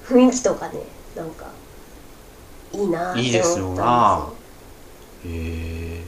[0.04, 0.80] 雰囲気とかね
[1.14, 1.46] なんか
[2.72, 4.32] いいなって思ったんいいですよな。
[5.24, 6.06] へえ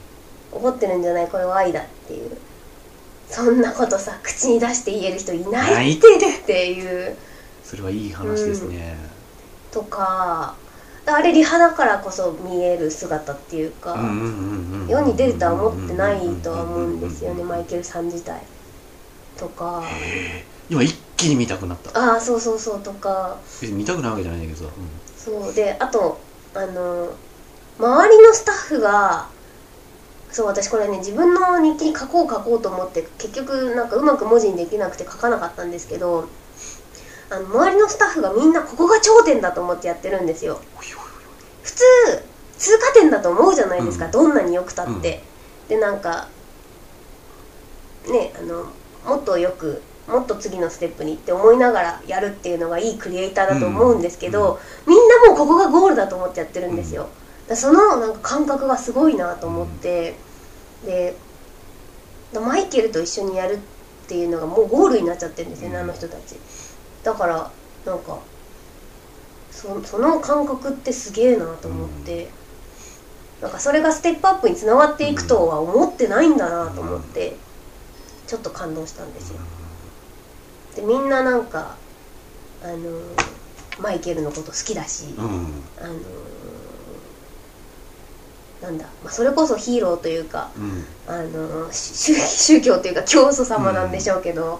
[0.51, 2.37] 怒ってるんじゃないこれは愛だっていう
[3.35, 6.07] そんなことさ口に出して言える人いないって
[6.41, 7.17] っていう。
[7.65, 8.95] それはいい話ですね、
[9.71, 10.55] とか
[11.07, 18.39] あれリハだからこそ見える姿っていうか、うんうんうんうん世に出るとは思ってないとは思うんですよねマイケルさん自体
[19.35, 19.83] とか
[20.69, 24.75] 今一気に見たくなったああそうそうそうとか見たくないわけじゃないんだけどさ、
[25.17, 26.19] そうであと
[26.53, 27.15] あの
[27.79, 29.27] 周りのスタッフが
[30.35, 36.27] そう私これね自分の日記に書こう書こうと思って結局なんかうまく文字にできなくて書かなかったんですけど
[37.29, 40.59] あの周りのスタッフがみんなここが頂点だと思ってやってるんですよ。
[41.63, 41.83] 普通
[42.57, 44.11] 通過点だと思うじゃないですか、うん。
[44.11, 45.23] どんなによくたって、
[45.69, 46.27] でなんか
[48.11, 48.65] ねあの
[49.05, 57.07] もっとよくもっと次のステップにって思いながらやるっていうのがいいクリエイターだと思うんですけど、みんなもうここがゴールだと思ってやってるんですよ、
[57.47, 60.24] だそのなんか感覚がすごいなと思って、
[60.85, 61.15] で
[62.33, 65.81] だマイケルと一緒にやるっていうのがもうゴールになっちゃってるんですよね、うん。
[65.83, 66.35] あの人たち。
[67.03, 67.51] だから
[67.85, 68.19] なんか
[69.51, 72.29] そその感覚ってすげえなと思って、
[73.41, 77.37] なんかそれがステップアップにつながっていくとは思ってないんだなと思って、
[78.27, 79.39] ちょっと感動したんですよ。
[80.75, 81.77] でみんななんか
[82.61, 82.99] あの
[83.79, 85.25] マイケルのこと好きだし、うん。
[85.25, 85.93] うんあの
[88.65, 90.85] なんだ、まあ、それこそヒーローというかうん。
[91.07, 94.59] あの 宗宗教というか教祖様なんでしょうけど、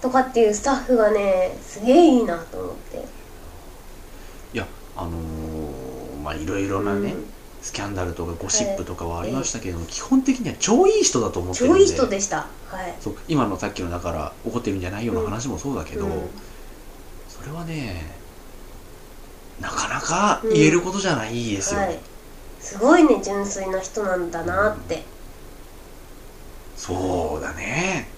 [0.00, 3.04] とかっていうスタッフがねすげえいいなと思って。
[4.54, 5.12] いやあのー
[6.22, 7.14] まあいろいろなね、
[7.62, 11.80] スキャンダルとかゴシップとかはありましたけど、基本的には超いい人だと思ってるんで。
[11.80, 12.46] 超いい人でした。
[12.68, 12.94] はい。
[13.00, 16.30] そう今のさっきのだから怒ってるんじゃないような話もそうだけど、うん。
[17.28, 18.22] それはね
[19.60, 21.98] なかなか言えることじゃないですよ、はい
[22.62, 25.02] すごいね純粋な人なんだなって、
[26.76, 28.08] そうだね。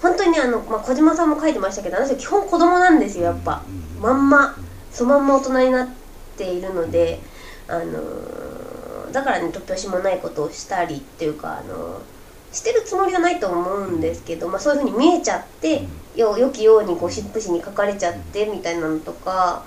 [0.00, 4.56] 本当にねあの、まあ、小島さんも書いてましたけどあの人基本子供なんですよやっぱ、うんまんま
[4.92, 5.88] そのまんま大人になっ
[6.36, 7.18] ているので、
[7.66, 12.00] あのーだからね突拍子もないことをしたりっていうか、あのー
[12.52, 19.64] してるつもりはないと思うんですけど、まあ、そういうふうに見えちゃって、よ良きようにゴシップ誌に書かれちゃってみたいなのとか、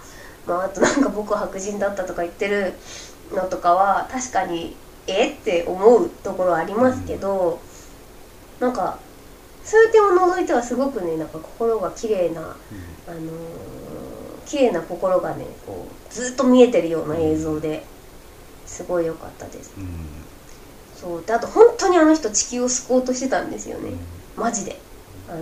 [0.47, 2.73] まあ、あとなんか僕は白人だったとか言ってる
[3.31, 4.75] のとかは確かに
[5.07, 7.59] えって思うところありますけど、
[8.59, 8.99] なんか
[9.63, 13.19] そういう点を除いてはすごくねなんか心が綺麗なあのー
[14.45, 17.83] 綺麗な心がねこうずっと見えてるような映像で
[18.65, 19.71] すごい良かったです。
[19.77, 19.83] うん。
[19.83, 19.89] うん
[20.95, 21.23] そう。
[21.25, 23.91] であと本当にあの人地球を救おうとしてたんですよね。
[24.35, 24.77] マジで。
[25.29, 25.41] あの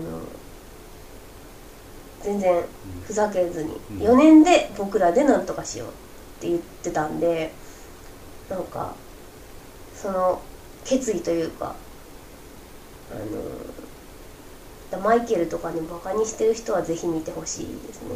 [2.22, 2.64] 全然
[3.06, 3.78] ふざけずに。
[3.92, 3.98] うん。
[4.00, 5.92] 4年で僕らでなんとかしようっ
[6.42, 7.52] て言ってたんで
[8.50, 8.96] なんか
[9.94, 10.42] その
[10.86, 11.76] 決意というか
[13.10, 13.74] あの
[14.90, 18.16] だマイケルとかねバカにしてる人はぜひ見てほしいですね。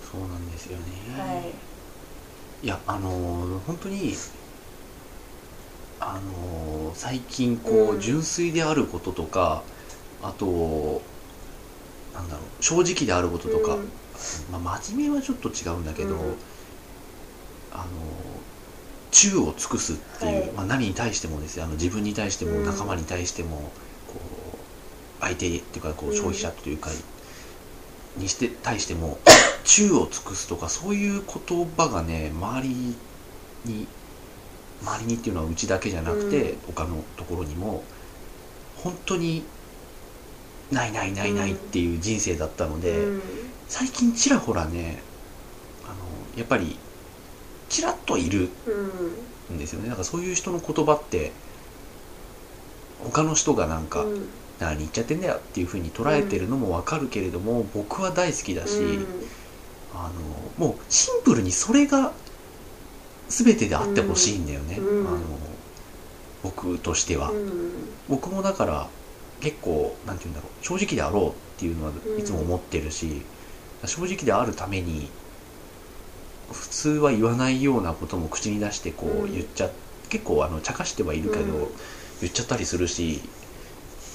[0.00, 1.36] そうなんですよね、はい。
[1.36, 1.54] はい
[2.62, 4.14] いやあのー本当に
[5.98, 8.00] あのー最近こう、うん。
[8.00, 9.66] 純粋であることとか
[10.20, 11.02] あと
[12.12, 13.92] なんだろう正直であることとか、うん。
[14.50, 16.38] まあ、真面目はちょっっと違うんだけど、うん
[17.72, 17.84] あの
[19.10, 20.52] 忠を尽くすっていう、はい。
[20.52, 21.64] まあ、何に対してもですよ。
[21.64, 22.64] あの自分に対してもうん。
[22.64, 23.72] 仲間に対しても、
[24.06, 24.20] こ
[24.54, 24.58] う
[25.20, 26.16] 相手っていうかこううん。
[26.16, 26.90] 消費者というか、
[28.16, 29.18] にして対しても
[29.64, 32.68] 忠を尽くすとかそういう言葉がね周り
[33.66, 33.86] に
[34.82, 36.58] 周りにっていうのはうちだけじゃなくて、うん。
[36.74, 37.84] 他のところにも
[38.76, 39.44] 本当に
[40.70, 42.90] ないないないないっていう人生だったので。
[42.90, 43.22] うん。
[43.68, 45.02] 最近ちらほらね
[45.84, 45.94] あの
[46.36, 46.78] やっぱり
[47.68, 48.48] ちらっといる
[49.50, 49.88] うんんですよね。
[49.88, 51.32] なんかそういう人の言葉って
[53.12, 54.28] 他の人がなんか、うん。
[54.58, 59.06] 何言っちゃってんだよっていうふうに捉えてるのもわかるけれども、僕は大好きだし、うん。
[59.92, 60.10] あ
[60.58, 62.12] のもうシンプルにそれが
[63.28, 65.08] 全てであってほしいんだよね、うん。
[65.08, 65.18] あの
[66.42, 67.72] 僕としては、うん。
[68.08, 68.88] 僕もだから
[69.40, 73.26] 結構なんて言うんだろう正直であろうっていうのはうんいつも思ってるし、
[73.84, 75.10] 正直であるために
[76.52, 79.32] 普通は言わないようなことも口に出してこううん。
[79.32, 79.70] 言っちゃ、
[80.08, 81.68] 結構あの茶化してはいるけど、うん。
[82.20, 83.20] 言っちゃったりするし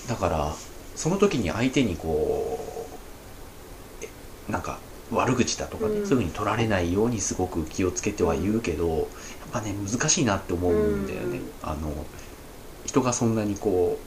[0.07, 0.55] だから
[0.95, 2.57] その時に相手にこ
[4.01, 4.79] うえなんか
[5.11, 6.07] 悪口だとかね、うん。
[6.07, 9.07] そういうふうに取られないようにすごく気をつけては言うけど、やっ
[9.51, 11.51] ぱね難しいなって思うんだよね、うん。
[11.61, 11.91] あの
[12.85, 13.99] 人がそんなにこ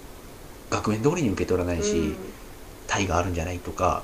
[0.70, 2.16] う額面通りに受け取らないし、うん。
[2.86, 4.02] 体があるんじゃないとか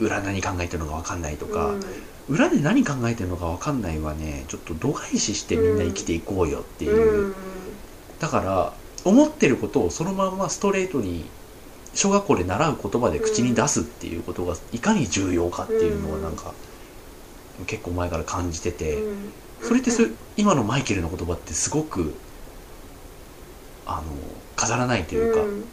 [0.00, 1.80] 裏何考えてるのか分かんないとか、うん
[2.28, 4.44] 裏で何考えてるのか分かんないはね。
[4.48, 7.34] ちょっと度外視してみんな生きていこうよっていう、うん
[8.20, 8.72] だから
[9.04, 11.26] 思ってることをそのまんまストレートに
[11.92, 16.54] 小学校で習う言葉で口に出すっていうことがいかに重要かっていうのはなんか
[17.66, 19.32] 結構前から感じてて、うん
[19.64, 20.02] それってそ
[20.36, 22.14] 今のマイケルの言葉ってすごく
[23.86, 24.02] あの
[24.56, 25.64] 飾らないというか、うん。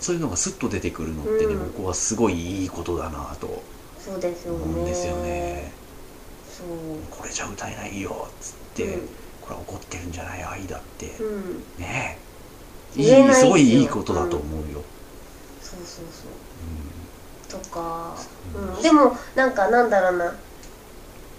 [0.00, 1.72] そういうのがスッと出てくるのってね、うん。
[1.72, 3.62] 僕はすごいいいことだなと
[4.04, 4.64] そうですよね。
[4.64, 5.72] 思うんですよね。
[6.48, 6.66] そう。
[7.10, 9.08] これじゃ歌えないよっつって、うん。
[9.40, 11.58] これは怒ってるんじゃない愛だって、うん。
[11.78, 12.18] ね
[12.96, 13.00] え。
[13.00, 13.46] いい言えないですよ。
[13.46, 14.82] すごいいいことだと思うよ。
[15.60, 16.26] そうそうそ
[17.56, 17.58] う。
[17.58, 18.14] うとか、
[18.54, 18.58] う。
[18.58, 20.34] んうん、でもなんかなんだろうな。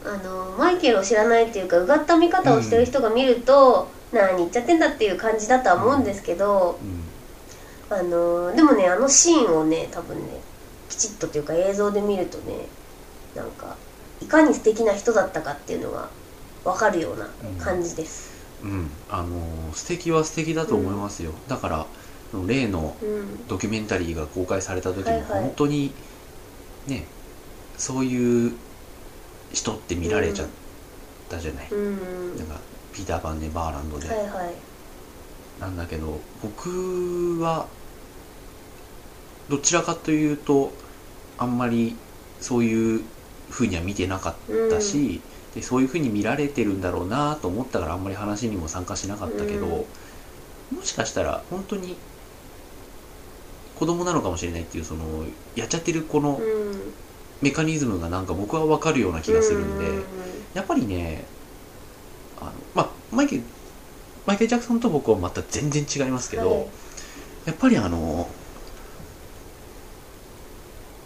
[0.05, 7.03] あのマイケルを知らないっていうかうがった見方をしてる人が見ると、何言っちゃってんだっていう感じだとは思うんですけど、んうん。
[7.89, 10.41] あのでもねあのシーンをね多分ね
[10.93, 12.67] きちっとというか映像で見るとね
[13.35, 13.75] なんか
[14.21, 16.07] いかに素敵な人だったかっていうのが
[16.63, 17.27] 分かるような
[17.63, 18.31] 感じです。
[18.61, 21.85] うん、あのー素敵は素敵だと思いますよ、だから
[22.47, 23.47] 例のうん。
[23.47, 25.41] ドキュメンタリーが公開された時もはいはい。
[25.41, 25.91] 本当に
[26.85, 27.05] ね
[27.75, 28.51] そういう
[29.51, 30.47] 人って見られちゃっ
[31.27, 32.61] たじゃない、うんなんか
[32.93, 34.53] ピーター・パンネバーランドで、はいはい。
[35.59, 37.65] なんだけど僕は
[39.49, 40.71] どちらかというと
[41.43, 41.95] あんまり
[42.39, 43.01] そういう
[43.49, 45.21] ふうには見てなかったし、
[45.53, 50.77] でそういうふうに見られてるんだろうなと思ったからあんまり話にも参加しなかったけど、うん。
[50.77, 51.95] もしかしたら本当に
[53.75, 55.25] 子供なのかもしれないっていうその
[55.55, 56.93] やっちゃってるこのうん。
[57.41, 60.03] メカニズムがなんか僕は分かるような気がするんで、うん。
[60.53, 61.25] やっぱりね
[62.39, 63.43] あのまあマイケル
[64.25, 66.67] マイケル・ジャクソンと僕はまた全然違いますけど、はい。
[67.45, 68.29] やっぱりあの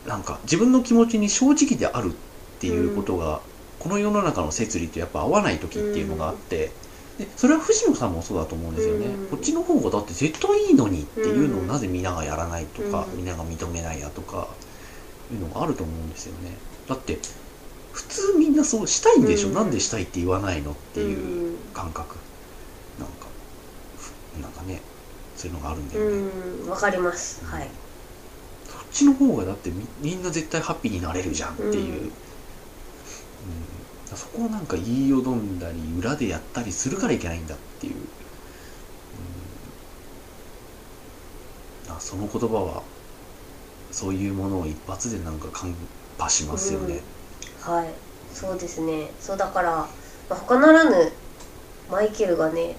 [0.08, 2.12] なんか自分の気持ちに正直であるっ
[2.60, 3.42] ていうことが、
[3.80, 6.72] この世の中の摂理とやっぱ合わない時っていうのがあって、
[7.20, 9.28] でそれは藤野さんもそうだと思うんですよね、うん。
[9.28, 13.18] こっちの方がだって絶対いいのにっていうのをうんなぜ皆がやらないとか、うん。
[13.18, 14.48] 皆が認めないやとか
[15.32, 16.52] いうのがあると思うんですよね。
[16.88, 17.20] だって
[17.92, 19.56] 普通みんなそうしたいんでしょ、うん。
[19.56, 21.56] なんでしたいって言わないのっていううん。
[21.74, 22.16] 感覚。
[22.98, 23.28] なんか
[23.98, 24.82] ふなんかね
[25.36, 26.30] そういうのがあるんだよね、
[26.64, 26.70] うん。
[26.70, 27.44] わかります。
[27.46, 27.70] はい
[28.92, 32.08] ちの方がだってみみんな絶対ハッピーになれるじゃんっていう、うん。
[33.50, 33.88] うん。
[34.06, 38.10] そこをなんか言いよどんだり裏でやったりするからいけないんだっていう、
[39.14, 39.18] う
[41.92, 41.94] ん。
[41.96, 42.84] あその言葉は
[43.92, 45.74] そういうものを一発でなんか感
[46.18, 47.02] 破しますよね、
[47.62, 47.86] はい。
[48.34, 49.10] そうですね。
[49.20, 49.72] そうだから、
[50.30, 51.12] まあ、他ならぬ
[51.90, 52.76] マイケルがね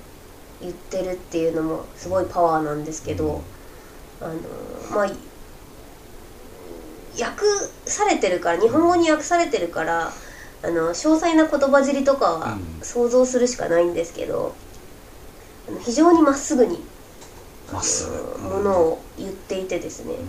[0.61, 3.41] 言ってるっていうのもすごいパワーなんですけど、
[4.21, 4.33] あの
[4.91, 5.07] まあ
[7.21, 7.43] 訳
[7.87, 10.13] されてるから日本語に訳されてるから
[10.63, 12.81] あの詳細な言葉尻とかはうん。
[12.83, 14.55] 想像するしかないんですけど、
[15.69, 16.81] あの非常にまっすぐに
[17.73, 18.39] まっすぐ。
[18.39, 20.21] ものを言っていてですねうん。
[20.21, 20.27] うん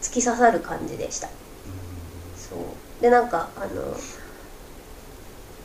[0.00, 1.28] 突き刺さる感じでした。
[2.34, 3.02] そう。
[3.02, 3.94] でなんかあの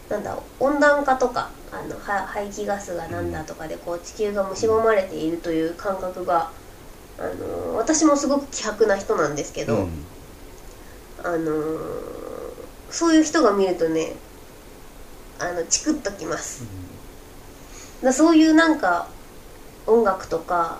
[0.10, 6.52] なんだ温暖化とかあのは排気ガスがなんだとかでこう地球が蝕まれているという感覚が
[7.18, 10.06] あの私もすごく希薄な人なんですけど、うん
[11.25, 11.51] あの
[12.91, 14.13] そういう人が見るとね
[15.39, 16.63] あのチクッときます。
[18.03, 19.07] だそういうなんか
[19.88, 20.77] 音楽とか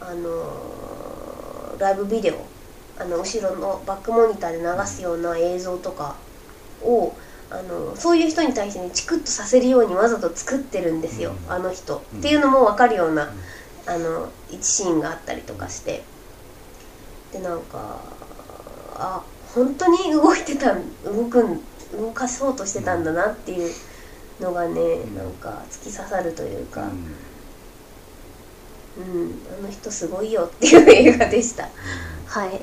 [0.00, 2.34] あのライブビデオ
[3.00, 6.16] あの後ろのバックモニターで流すような映像とか
[6.82, 7.14] を
[7.50, 11.52] あのそういう人に対してねチクッとさせるようにわざと作ってるんですよ、うん。
[11.52, 12.18] あの人、うん。
[12.18, 13.32] っていうのも分かるような、
[13.86, 16.02] あの一シーンがあったりとかして。
[17.32, 17.98] でなんか
[18.94, 19.22] あ
[19.54, 21.60] 本当に動いてたん動くん
[21.92, 23.70] 動かそうとしてたんだなっていう
[24.40, 25.14] のがね、ん。
[25.14, 27.16] なんか突き刺さるというか、うん。
[28.94, 31.64] うん、あの人すごいよっていう映画でした。
[32.24, 32.60] はい。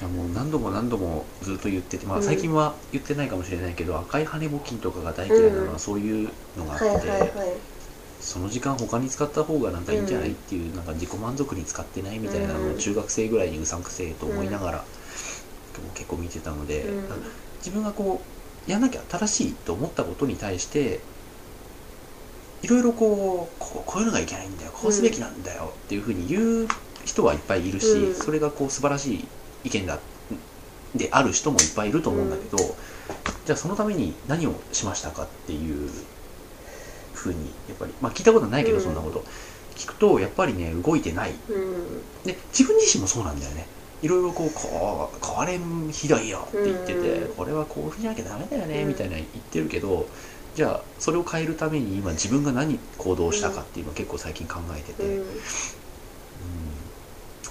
[0.00, 2.22] もう何度も何度もずっと言ってて、まあ、うん。
[2.22, 5.72] 最近は言ってないかもしれないけど、赤い羽募金とかが大嫌いなのうん。
[5.72, 7.62] はそういうのがあって、はいはいはい。
[8.20, 12.70] その時間他に使った方がなんかいいんじゃないっていう、なんか自己満足に使ってないみたいなのうん。
[12.70, 14.88] を中学生ぐらいにうさんくせえと思いながら、
[15.94, 17.08] 結構見てたので、うん。
[17.58, 18.20] 自分がこ
[18.66, 21.00] うやんなきゃ正しいと思ったことに対して
[22.62, 26.68] いろいろこうこうこういうのがいけないんだよこうすべきなんだよっていうふうに言う
[27.04, 28.14] 人はいっぱいいるし、うん。
[28.14, 29.24] それがこう素晴らしい
[29.64, 29.98] 意見だ
[30.94, 32.56] である人もいっぱいいると思うんだけど、
[33.44, 35.90] じゃあそのために何をしましたかっていう
[37.12, 38.82] ふうにやっぱりまあ聞いたことはないけど、うん。
[38.82, 39.24] そんなこと。
[39.76, 41.30] 聞くとやっぱりね動いてない。
[41.30, 42.02] うん。
[42.24, 43.66] で自分自身もそうなんだよね
[44.02, 44.50] いろいろこう
[45.20, 45.58] これ
[45.92, 50.06] ひどいよって言ってて、これはこういうふうじゃなきゃダメだよね、みたいな言ってるけど
[50.54, 55.26] じゃあそれを変えるために今自分が何行動したかっていうのを結構最近考えてて、うん。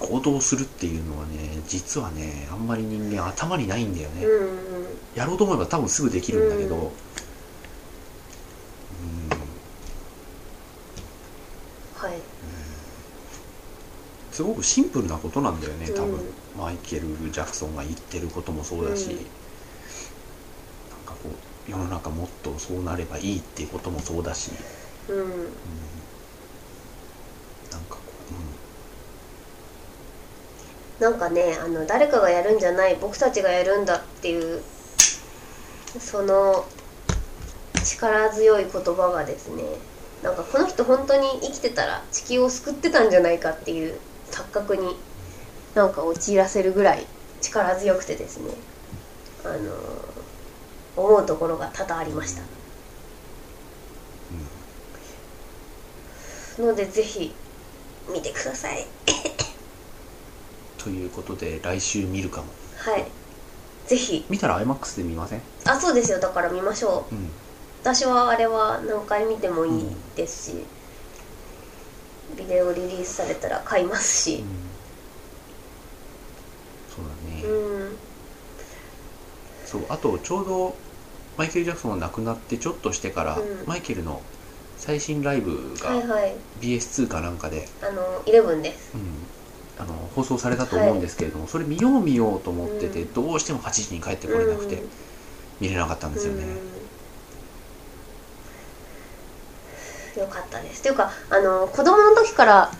[0.00, 4.24] 行動するっていうのはね実はねあんまり人間頭にないんだよね、
[5.16, 6.88] やろうと思えば多分すぐできるんだけど、うんうん
[11.96, 12.20] はい。
[14.38, 16.20] すごくシンプルなことなんだよね多分、うん
[16.56, 19.24] マイケル・ジャクソンが言ってることもそうだし、うんなん
[21.04, 21.30] かこ
[21.68, 24.52] う世の中もっとそうなればいいっていうこともそうだし、
[25.08, 25.16] うん。
[25.16, 25.34] うん、な
[27.78, 28.00] んかこ
[31.00, 34.62] なんかね、あの誰かがやるんじゃない、僕たちがやるんだっていう。
[35.98, 36.64] その。
[37.84, 39.64] 力強い言葉がですね。
[40.22, 44.00] なんかこの人本当に生きてたら地球を救ってたんじゃないかっていう
[44.30, 44.96] 錯覚に
[45.74, 47.06] なんか陥らせるぐらい
[47.40, 48.50] 力強くてですね
[49.44, 52.42] あの思うところが多々ありました。
[56.58, 57.32] のでぜひ
[58.12, 58.82] 見てください。
[58.82, 58.86] う
[60.76, 62.48] ということで来週見るかも。
[62.78, 63.06] はい。
[63.86, 64.24] ぜひ。
[64.28, 65.42] 見たら IMAX で見ません？
[65.66, 66.18] あそうですよ。
[66.18, 67.14] だから見ましょう。
[67.14, 67.30] うん。
[67.80, 70.56] 私はあれは何回見てもいいですし、
[72.36, 74.44] ビデオリリースされたら買いますし。
[76.94, 77.96] そうだね、うん。
[79.64, 80.76] そうあとちょうど
[81.36, 83.64] マイケル・ジャクソンが亡くなってちょっとしてから、うん。
[83.66, 84.20] マイケルの
[84.76, 86.34] 最新ライブがはいはい。
[86.60, 88.72] BS2 かなんかで、あの11で。
[88.76, 89.02] すうん。
[89.78, 93.12] あの放送されたと思うんですけれども、それ見よう見ようと思ってて、うん。
[93.12, 94.88] どうしても8時に帰ってこれなくてうん。
[95.60, 96.78] 見れなかったんですよね、うん
[100.18, 100.80] よかったです。
[100.80, 102.72] っていうかあの子供の時から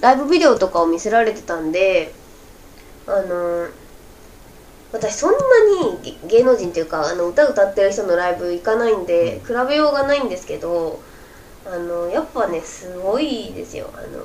[0.00, 2.12] ライブビデオとかを見せられてたんで
[3.06, 3.68] あの
[4.92, 5.38] 私そんな
[5.92, 11.00] に芸芸能人っていうかあの歌歌ってる人のライブ行かないんで、比べようがないんですけど
[11.64, 13.90] あのやっぱねすごいですよ。
[13.94, 14.18] あの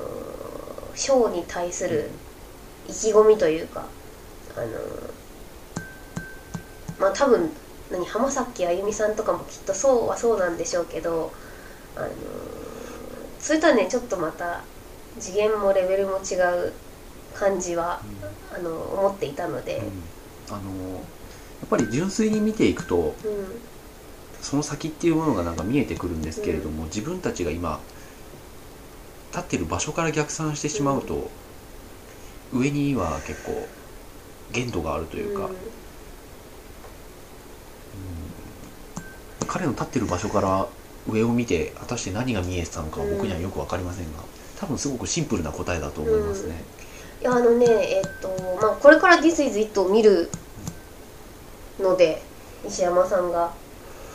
[0.94, 2.10] ショーに対する
[2.88, 3.86] 意気込みというか
[4.56, 4.66] あの
[6.98, 7.50] まあ多分
[7.90, 11.32] 何浜崎あゆみさんとかもきっとそうはそうなんでしょうけど
[11.96, 12.08] あの
[13.38, 14.60] それとはねちょっとまた
[15.18, 16.34] 次元もレベルも違
[16.68, 16.72] う
[17.34, 18.00] 感じは
[18.54, 19.92] あの思っていたので、うん。
[20.54, 21.00] あのや
[21.66, 23.60] っぱり純粋に見ていくとうん。
[24.42, 27.80] その先っていうものがなんか見えてくるんですけれども、自分たちが今
[29.32, 31.30] 立ってる場所から逆算してしまうと、
[32.52, 33.68] 上には結構
[34.52, 35.50] 限度があるというか、うん。
[39.48, 40.68] 彼の立ってる場所から
[41.08, 44.20] 上を見て果たして何が見えてたのかは僕にはよく分かりませんが
[44.58, 46.54] 多分すごくシンプルな答えだと思いますね。
[47.20, 48.28] いやあのねえっと
[48.60, 50.30] まあこれから「This is It」を見る
[51.80, 52.22] ので
[52.66, 53.52] 石山さんが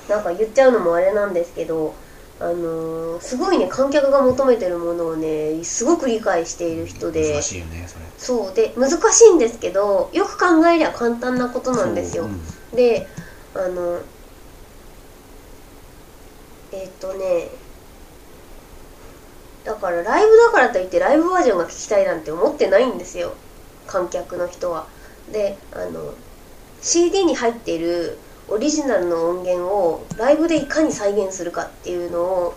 [0.09, 1.93] なんか言っちゃうのもあれなんですけど
[2.39, 8.05] あのーすごいね観客が求めてるものをねすごく理解している人で難しいよねそれ。
[8.17, 13.07] そうで難しいんですけどよく考えりゃ簡単なことなんですようんで
[13.53, 13.99] あの
[16.71, 17.49] えっ、とね
[19.63, 23.33] だからライブだからといってライブバージョンが聞きたいなんて思ってないんですよ。
[23.87, 24.87] 観客の人は。
[25.31, 26.13] であの
[26.81, 28.17] CD に入っている
[28.47, 32.55] オリジナルの音源をライブでいかに再現するかっていうのを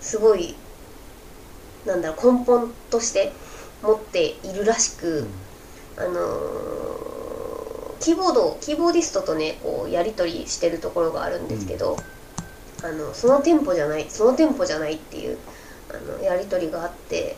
[0.00, 0.54] すごい
[1.84, 3.32] なんだろう根本として
[3.82, 5.26] 持っているらしく、
[5.96, 7.18] あのー
[8.00, 11.96] キーボードキーボーディストとねこうやり取りしてるところがあるんですけど、
[12.82, 15.38] あのそのテンポじゃないそのテンポじゃないっていう
[15.90, 17.36] あのやり取りがあって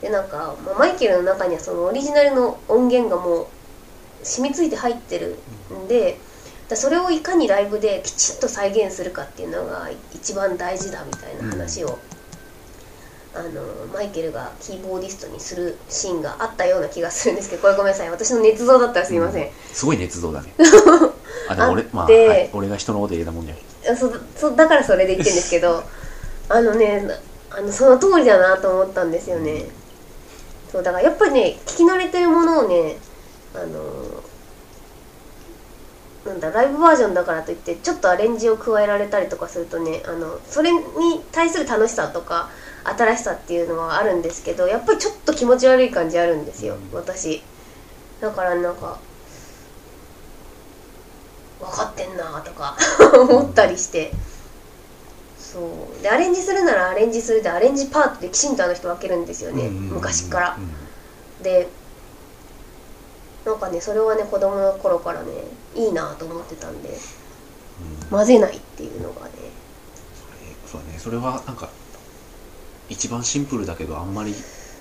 [0.00, 3.46] でなんか、まあ、マイケルの中にはそのオリジナルの音源がもう
[4.22, 5.38] 染みついて入ってる
[5.84, 6.18] んで
[6.68, 11.98] だそれをいかにライブできちっと再現するかっていうのが一番大事だみたいな話を、
[13.34, 20.52] あのマイケルがキーボーディストにするシーンがあったような気がするんですけどこれごめんなさい私の捏造だったらすいません、すごい捏造だね。
[21.48, 23.64] あでも俺まあ、はい俺が人のこと言えたもんじゃない。
[23.96, 25.82] そそだからそれで言ってるんですけど
[26.48, 27.06] あのね
[27.50, 29.66] あのその通りだなと思ったんですよね。
[30.70, 32.96] そうだからやっぱりね聞き慣れてるものをね
[33.54, 34.22] あの
[36.24, 40.80] なんだライブバージョンだからといってちょっとアレンジを加えられたりとかするとねあのそれに
[41.32, 42.48] 対する楽しさとか
[42.84, 47.42] 新しさっていうのはあるんですけどやっぱりちょっと気持ち悪い感じあるんですよ私。
[48.20, 48.98] だからなんか
[51.62, 52.76] 分かってんなとか
[53.14, 54.12] 思ったりして。
[55.38, 55.58] そ
[55.98, 56.02] う。
[56.02, 60.56] でアレンジするならアレンジするでアレンジパートできちんとあの人分けるんですよね、うんうんうんうん昔から。
[60.58, 60.72] うん
[61.42, 61.68] で
[63.44, 65.32] なんかねそれはね子供の頃からね
[65.74, 66.92] いいなと思ってたんでう
[68.04, 68.16] ん。
[68.16, 69.32] 混ぜないっていうのがね。
[70.70, 70.98] そうだね。
[70.98, 71.68] それはなんか
[72.88, 74.34] 一番シンプルだけどあんまり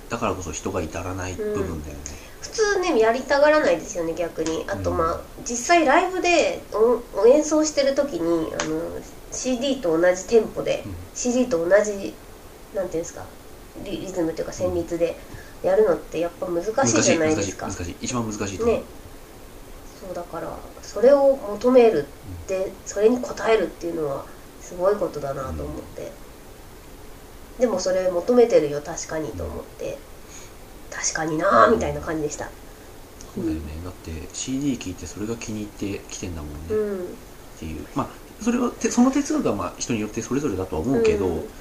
[0.09, 2.01] だからこそ人が至らない部分だよね、
[2.41, 4.65] 普通ねやりたがらないですよね逆に。
[4.67, 8.81] あとうんまあ、実際ライブでお演奏してる時にあの
[9.31, 10.95] CD と同じテンポで、うん。
[11.13, 12.13] CD と同じ
[12.75, 13.23] なんていうんですか
[13.85, 15.15] リリズムというか旋律で
[15.63, 17.67] やるのってやっぱ難しいじゃないですか。
[17.67, 18.81] 難しい一番難しいとね。
[19.99, 22.07] そうだからそれを求める
[22.43, 24.25] ってそれに応えるっていうのは
[24.59, 26.11] すごいことだなと思って、
[27.59, 29.99] でもそれ求めてるよ確かにと思って
[30.91, 32.51] 確かになーみたいな感じでした。
[33.33, 33.79] そうだよね。
[33.83, 37.13] だって CD 聴いてそれが気に入ってきてんだもんね、うん。
[37.13, 37.87] っていう。
[37.95, 41.51] まあそれはてその哲学はまあ人によってそれぞれだとは思うけど、うん。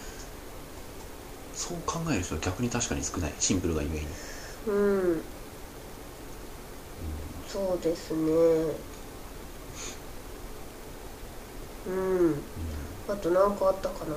[1.53, 3.35] そう考える人は逆に確かに少ない。
[3.39, 4.07] シンプルがゆえに、
[4.67, 5.25] うん。
[7.47, 8.81] そうですね。
[11.87, 12.45] うん。
[13.09, 14.17] あと何かあったかな。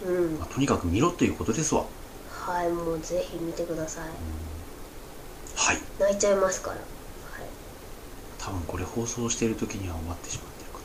[0.00, 0.38] うん。
[0.38, 1.88] まあ、とにかく見ろということですわ、
[2.46, 4.04] はいもうぜひ見てください。
[5.56, 5.78] はい。
[5.98, 6.84] 泣いちゃいますから、はい、
[8.38, 10.80] 多分これ放送している時には終わってしまってるか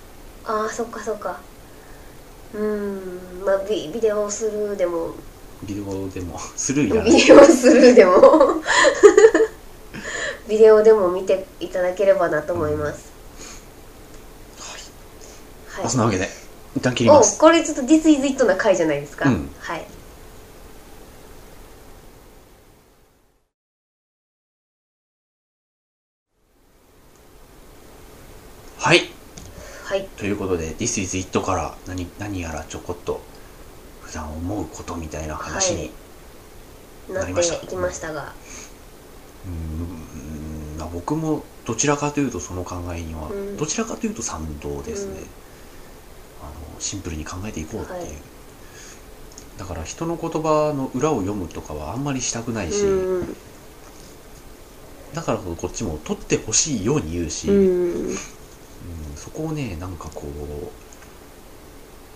[0.63, 1.39] ああそっかそっか。
[2.53, 5.13] うーんまあビビデオスルーでも。
[5.63, 6.37] ビデオでも。
[6.57, 8.61] スルーいらないビデオスルーでも。
[10.47, 13.05] ビ ビデオでも見ていただければなと思います、
[15.69, 15.83] はい。
[15.83, 16.29] まあそんなわけで
[16.75, 17.37] 一旦切ります。
[17.37, 19.49] おこれちょっと This is it な回じゃないですか、うん。
[19.59, 19.85] はい
[28.85, 29.09] はい
[29.83, 30.07] はい
[30.77, 33.21] ということで「This is it」から何何やらちょこっと
[34.01, 35.91] 普段思うことみたいな話に、
[37.09, 38.33] なっていきましたが。
[39.45, 45.17] うーんまあ僕もどちらかというとその考えには、うんどちらかというと賛同ですね、うん
[46.41, 48.07] あのシンプルに考えていこうっていう、はい
[49.57, 53.35] だから人の言葉の裏を読むとかはあんまりしたくないし、うん
[55.13, 57.47] だからこっちも取ってほしいように言うし、
[58.85, 60.21] ううんんそこをねなんかこ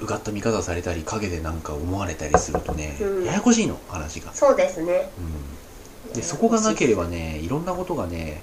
[0.02, 3.26] ううがった見方されたり陰でなんか思われたりするとね、うん。
[3.26, 5.12] ややこしいの話が、そうですね。
[6.08, 8.42] うん、でそこがなければねいろんなことがね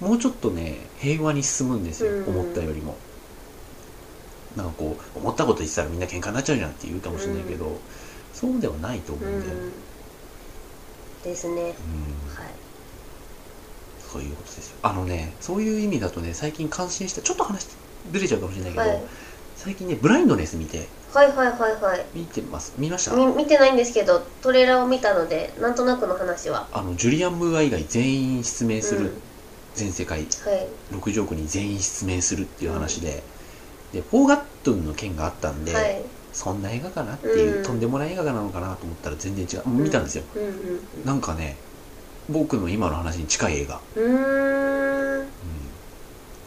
[0.00, 2.40] もうちょっとね平和に進むんですよ、うん。
[2.40, 2.94] 思ったよりも。
[4.56, 7.80] なんかこう思ったこと言ってたらみんな喧嘩になっちゃうじゃんって言うかもしれないけど、
[8.32, 9.72] そうではないと思ううんだよ、ん。
[11.22, 11.54] ですね。
[11.56, 11.64] うん。
[11.64, 12.69] はい
[14.10, 14.76] そういうことですよ。
[14.82, 17.68] あのねそういう意味だとね最近感心したちょっと話
[18.10, 19.04] ずれちゃうかもしれないけど、はい。
[19.54, 22.06] 最近ねブラインドネス見てはいはいはいはい。
[22.14, 22.74] 見てます？
[22.78, 23.14] 見ました？
[23.14, 26.68] み見てないんですけどトレーラーを見たのでなんとなくの話は。
[26.72, 29.22] あのジュリアン・ムーア以外全員失明する、うん。
[29.74, 30.28] 全世界はい。
[30.92, 33.22] 60億人全員失明するっていう話で、
[33.92, 36.04] でフォーガットンの件があったんで、はい。
[36.32, 37.62] そんな映画かなっていう、うん。
[37.64, 40.24] とんでもない映画なのかなと思ったら全然違う、見たんですよ。
[40.34, 41.04] うんうん。
[41.04, 41.58] なんかね
[42.32, 45.26] 僕の今の話に近い映画、うん。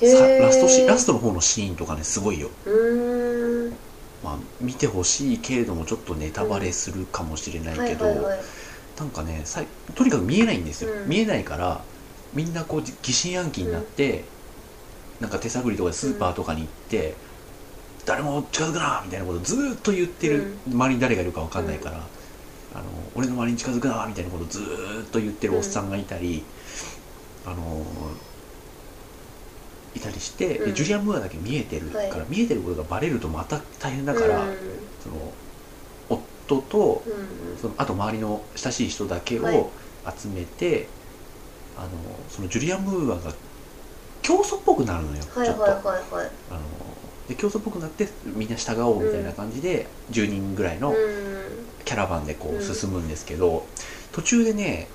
[0.02, 2.50] ラストシラストの方のシーンとかねすごいよ、
[4.22, 8.06] まあ、見てほしいけれどもちょっとネタバレするかもしれないはけど、
[9.00, 11.10] なんかねさいとにかく見えないんですよ、うん。
[11.10, 11.86] 見えないから
[12.34, 14.26] みんなこう疑心暗鬼になって、
[15.20, 17.16] なんか手探りとかでスーパーとかに行って、
[18.06, 22.10] 誰も近づくなみたいなことずーっと言ってる、周りに誰がいるか分かんないから、
[22.74, 26.44] あの俺の周りに近づくなみたいなことずーっと言ってるおっさんがいたり、
[27.46, 28.18] あの
[29.96, 30.74] いたりして、でうん。
[30.74, 32.26] ジュリアン・ムーアだけ見えてるから、はい。
[32.30, 34.58] 見えてることがバレるとまた大変だから、うん。
[35.00, 35.38] その
[36.10, 37.58] 夫とうん。
[37.58, 39.58] そのあと周りの親しい人だけはい。
[39.58, 39.72] を
[40.18, 40.90] 集めて、
[41.76, 43.34] あのそのジュリアン・ムーアが
[44.22, 45.64] 教祖っぽくなるのよ、はいはいちょっと。
[45.64, 46.62] はいはいあの
[47.28, 50.96] で教祖っぽくなってみんな従おうみたいな感じで、10人ぐらいのうん。
[50.96, 53.66] キャラバンでこううん進むんですけど、
[54.12, 54.88] 途中でね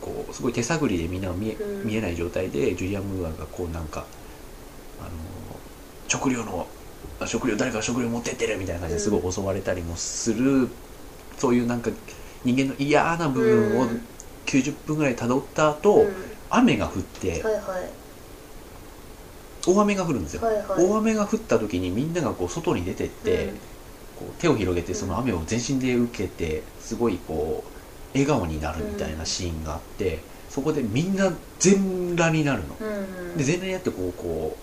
[0.00, 1.86] こうすごい手探りでみんなが見え,、うん。
[1.86, 4.04] 見えない状態でジュリアン・ムーアがこうなんか
[5.00, 5.10] あの
[6.08, 6.66] 食料の
[7.20, 10.68] あ食料誰かが食料持ってってるみたいな感じですごい襲われたりもする、
[11.38, 11.90] そういうなんか
[12.44, 14.06] 人間の嫌な部分をうん。
[14.44, 16.14] 90分ぐらい辿った後、うん。
[16.50, 17.42] 雨が降って
[19.66, 20.42] 大雨が降るんですよ、
[20.76, 23.60] 大雨が降った時にみんながこう外に出てって、うん
[24.22, 27.70] こう手を広げてその雨を全身で受けてすごいこう
[28.14, 30.18] 笑顔になるみたいなシーンがあって、
[30.48, 32.76] そこでみんな全裸になるの。
[32.78, 34.56] うんで全裸になってこうこ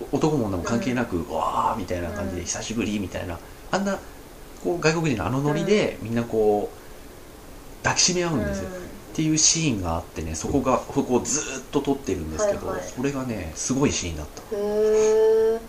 [0.00, 2.46] う男も女も関係なく、わーみたいな感じでうん。
[2.46, 3.38] 久しぶりみたいな。
[3.70, 3.98] あんな
[4.62, 8.72] こう外国人のあのノリでみんなこう抱きしめ合うんですよ、っ
[9.14, 12.88] ていうシーンがあってねそこがそこをずーっと撮ってるんですけど、はいはい。
[12.88, 14.60] それがねすごいシーンだった、へ
[15.56, 15.60] え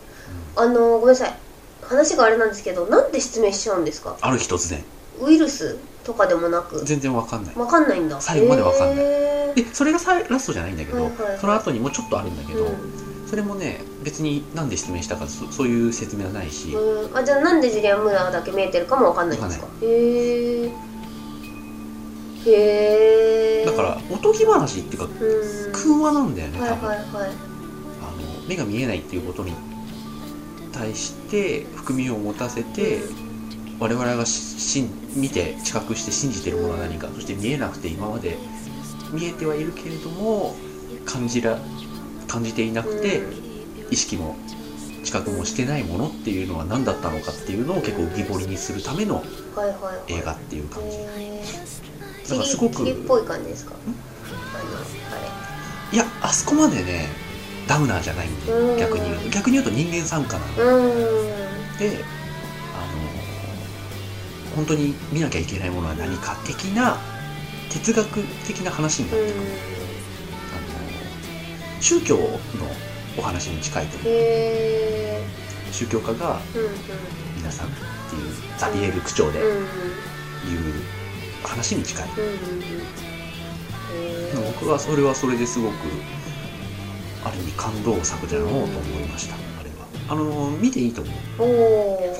[0.58, 1.45] あのごめんなさい
[1.88, 4.18] 話があれなんですけどなんで失明しちゃうんですか？
[4.22, 4.84] ある日突然。
[5.22, 6.84] ウイルスとかでもなく？
[6.86, 7.56] 全然わかんない。
[7.56, 8.20] わかんないんだ。
[8.20, 9.06] 最後までわかんない。
[9.06, 11.40] へでそれがさラストじゃないんだけど、はいはいはい。
[11.40, 13.28] その後にもうちょっとあるんだけど、うん。
[13.28, 17.18] それもね別になんで失明したかそそういう説明はないし、うん。
[17.18, 19.68] あじゃあなんでジュリアン・ムーアだけ見えてるかもわかんないんですか？
[19.82, 20.72] へえ
[22.48, 25.72] へえだからおとぎ話っていうかうん。
[25.72, 27.08] 空話なんだよねはい多分、はいはい。
[27.10, 29.54] あの目が見えないっていうことに
[30.78, 33.02] 対して含みを持たせて、
[33.80, 34.84] 我々がし
[35.16, 38.38] 見て知覚して信じてるものは何かそして見えなくて今まで
[39.12, 40.56] 見えてはいるけれども
[41.06, 41.60] 感じら
[42.28, 43.46] 感じていなくて、うん
[43.92, 44.36] 意識も
[45.04, 49.24] 知覚もしてないものっていうのは何だったのかっていうのを結構浮き彫りにするための
[50.08, 52.88] 映画っていう感じ、だからすごくい
[55.96, 57.08] やあそこまでね
[57.68, 58.80] ダウナーじゃないんでうん。
[58.80, 59.20] 逆に言う。
[59.20, 60.54] と逆に言うと人間参加なの。
[60.54, 60.92] うん。
[60.92, 61.00] あの
[64.56, 66.98] 本当に見なきゃいけないものは何か的な
[67.70, 69.42] 哲学的な話になってくる、
[70.54, 70.60] あ
[71.78, 72.30] の宗教の
[73.18, 74.12] お話に近いと思う。
[75.72, 76.72] 宗教家がうんうん。
[77.38, 77.70] 皆さんっ
[78.10, 78.22] ていう
[78.58, 80.84] ザビエル区長で言ううんうん
[81.44, 82.08] 話に近い、
[84.60, 85.74] 僕はそれはそれですごく
[87.26, 88.66] ある意味感動作じゃろうと思
[89.00, 89.88] いました、あれは。
[90.10, 91.16] あの見ていいと思う。
[91.40, 92.16] おお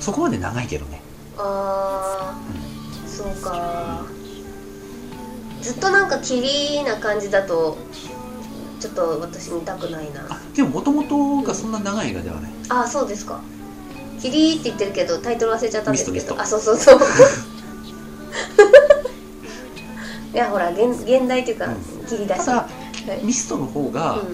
[0.00, 1.00] そこまで長いけどね、
[1.38, 2.34] あ
[3.04, 4.04] うーそうか。
[5.60, 7.78] ずっとなんか霧な感じだと
[8.80, 10.26] ちょっと私見たくないな。
[10.28, 12.50] あでももともとがそんな長い映画ではない。
[12.68, 13.40] あそうですか。
[14.20, 16.98] 霧って言ってるけどタイトル忘れちゃったんですけミストミどあそうそうそう。
[20.34, 21.76] いやほら現現代というかうん。
[22.08, 22.81] 霧だし、ただはい
[23.22, 24.26] ミストの方が、う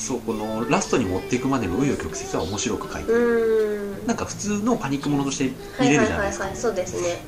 [0.00, 5.44] そうこのラストに持っていくまでの紆余曲折は面白く書いてん、る、なんか普通のパニックものとして
[5.76, 6.06] はい見れはいはい。
[6.06, 7.18] るじゃないですか、はいそうですね。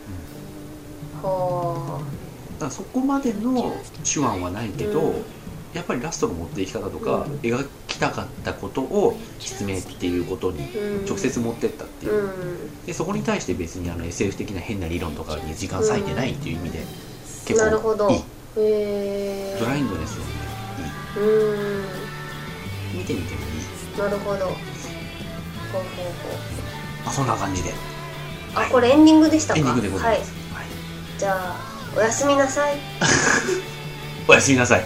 [1.23, 2.01] は
[2.55, 5.25] だからそこまでの手腕はないけど、うん。
[5.75, 7.33] やっぱりラストの持っていき方とか、うん。
[7.41, 12.31] 描きたかったことを失明っていうことにあ、うん、直接持ってったっていう、う
[12.87, 16.83] でそこに対して別にあの SF 的な変な理論とかに時間割いてないっていう意味で、ん
[17.45, 18.19] 結構いい。
[18.19, 18.23] へ
[18.57, 20.52] えブラインドネスをね
[21.17, 21.85] うーん。
[22.93, 24.47] いい見てみてもいい、なるほど。
[24.47, 24.53] ほうほう
[25.73, 25.85] ほう。
[27.05, 27.73] まあ、そんな感じで。
[28.55, 29.59] あこれエンディングでしたか？
[29.61, 30.67] エンディングでございはいます、はい。
[31.19, 31.57] じゃあ
[31.97, 32.77] おやすみなさい。
[34.29, 34.85] おやすみなさい。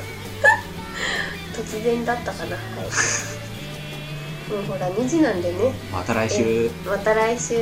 [1.55, 2.57] 突然だったかな？
[2.57, 2.59] はい。
[4.53, 5.72] もうほら2時なんでね。
[5.93, 6.70] また来週。
[6.87, 7.55] また来週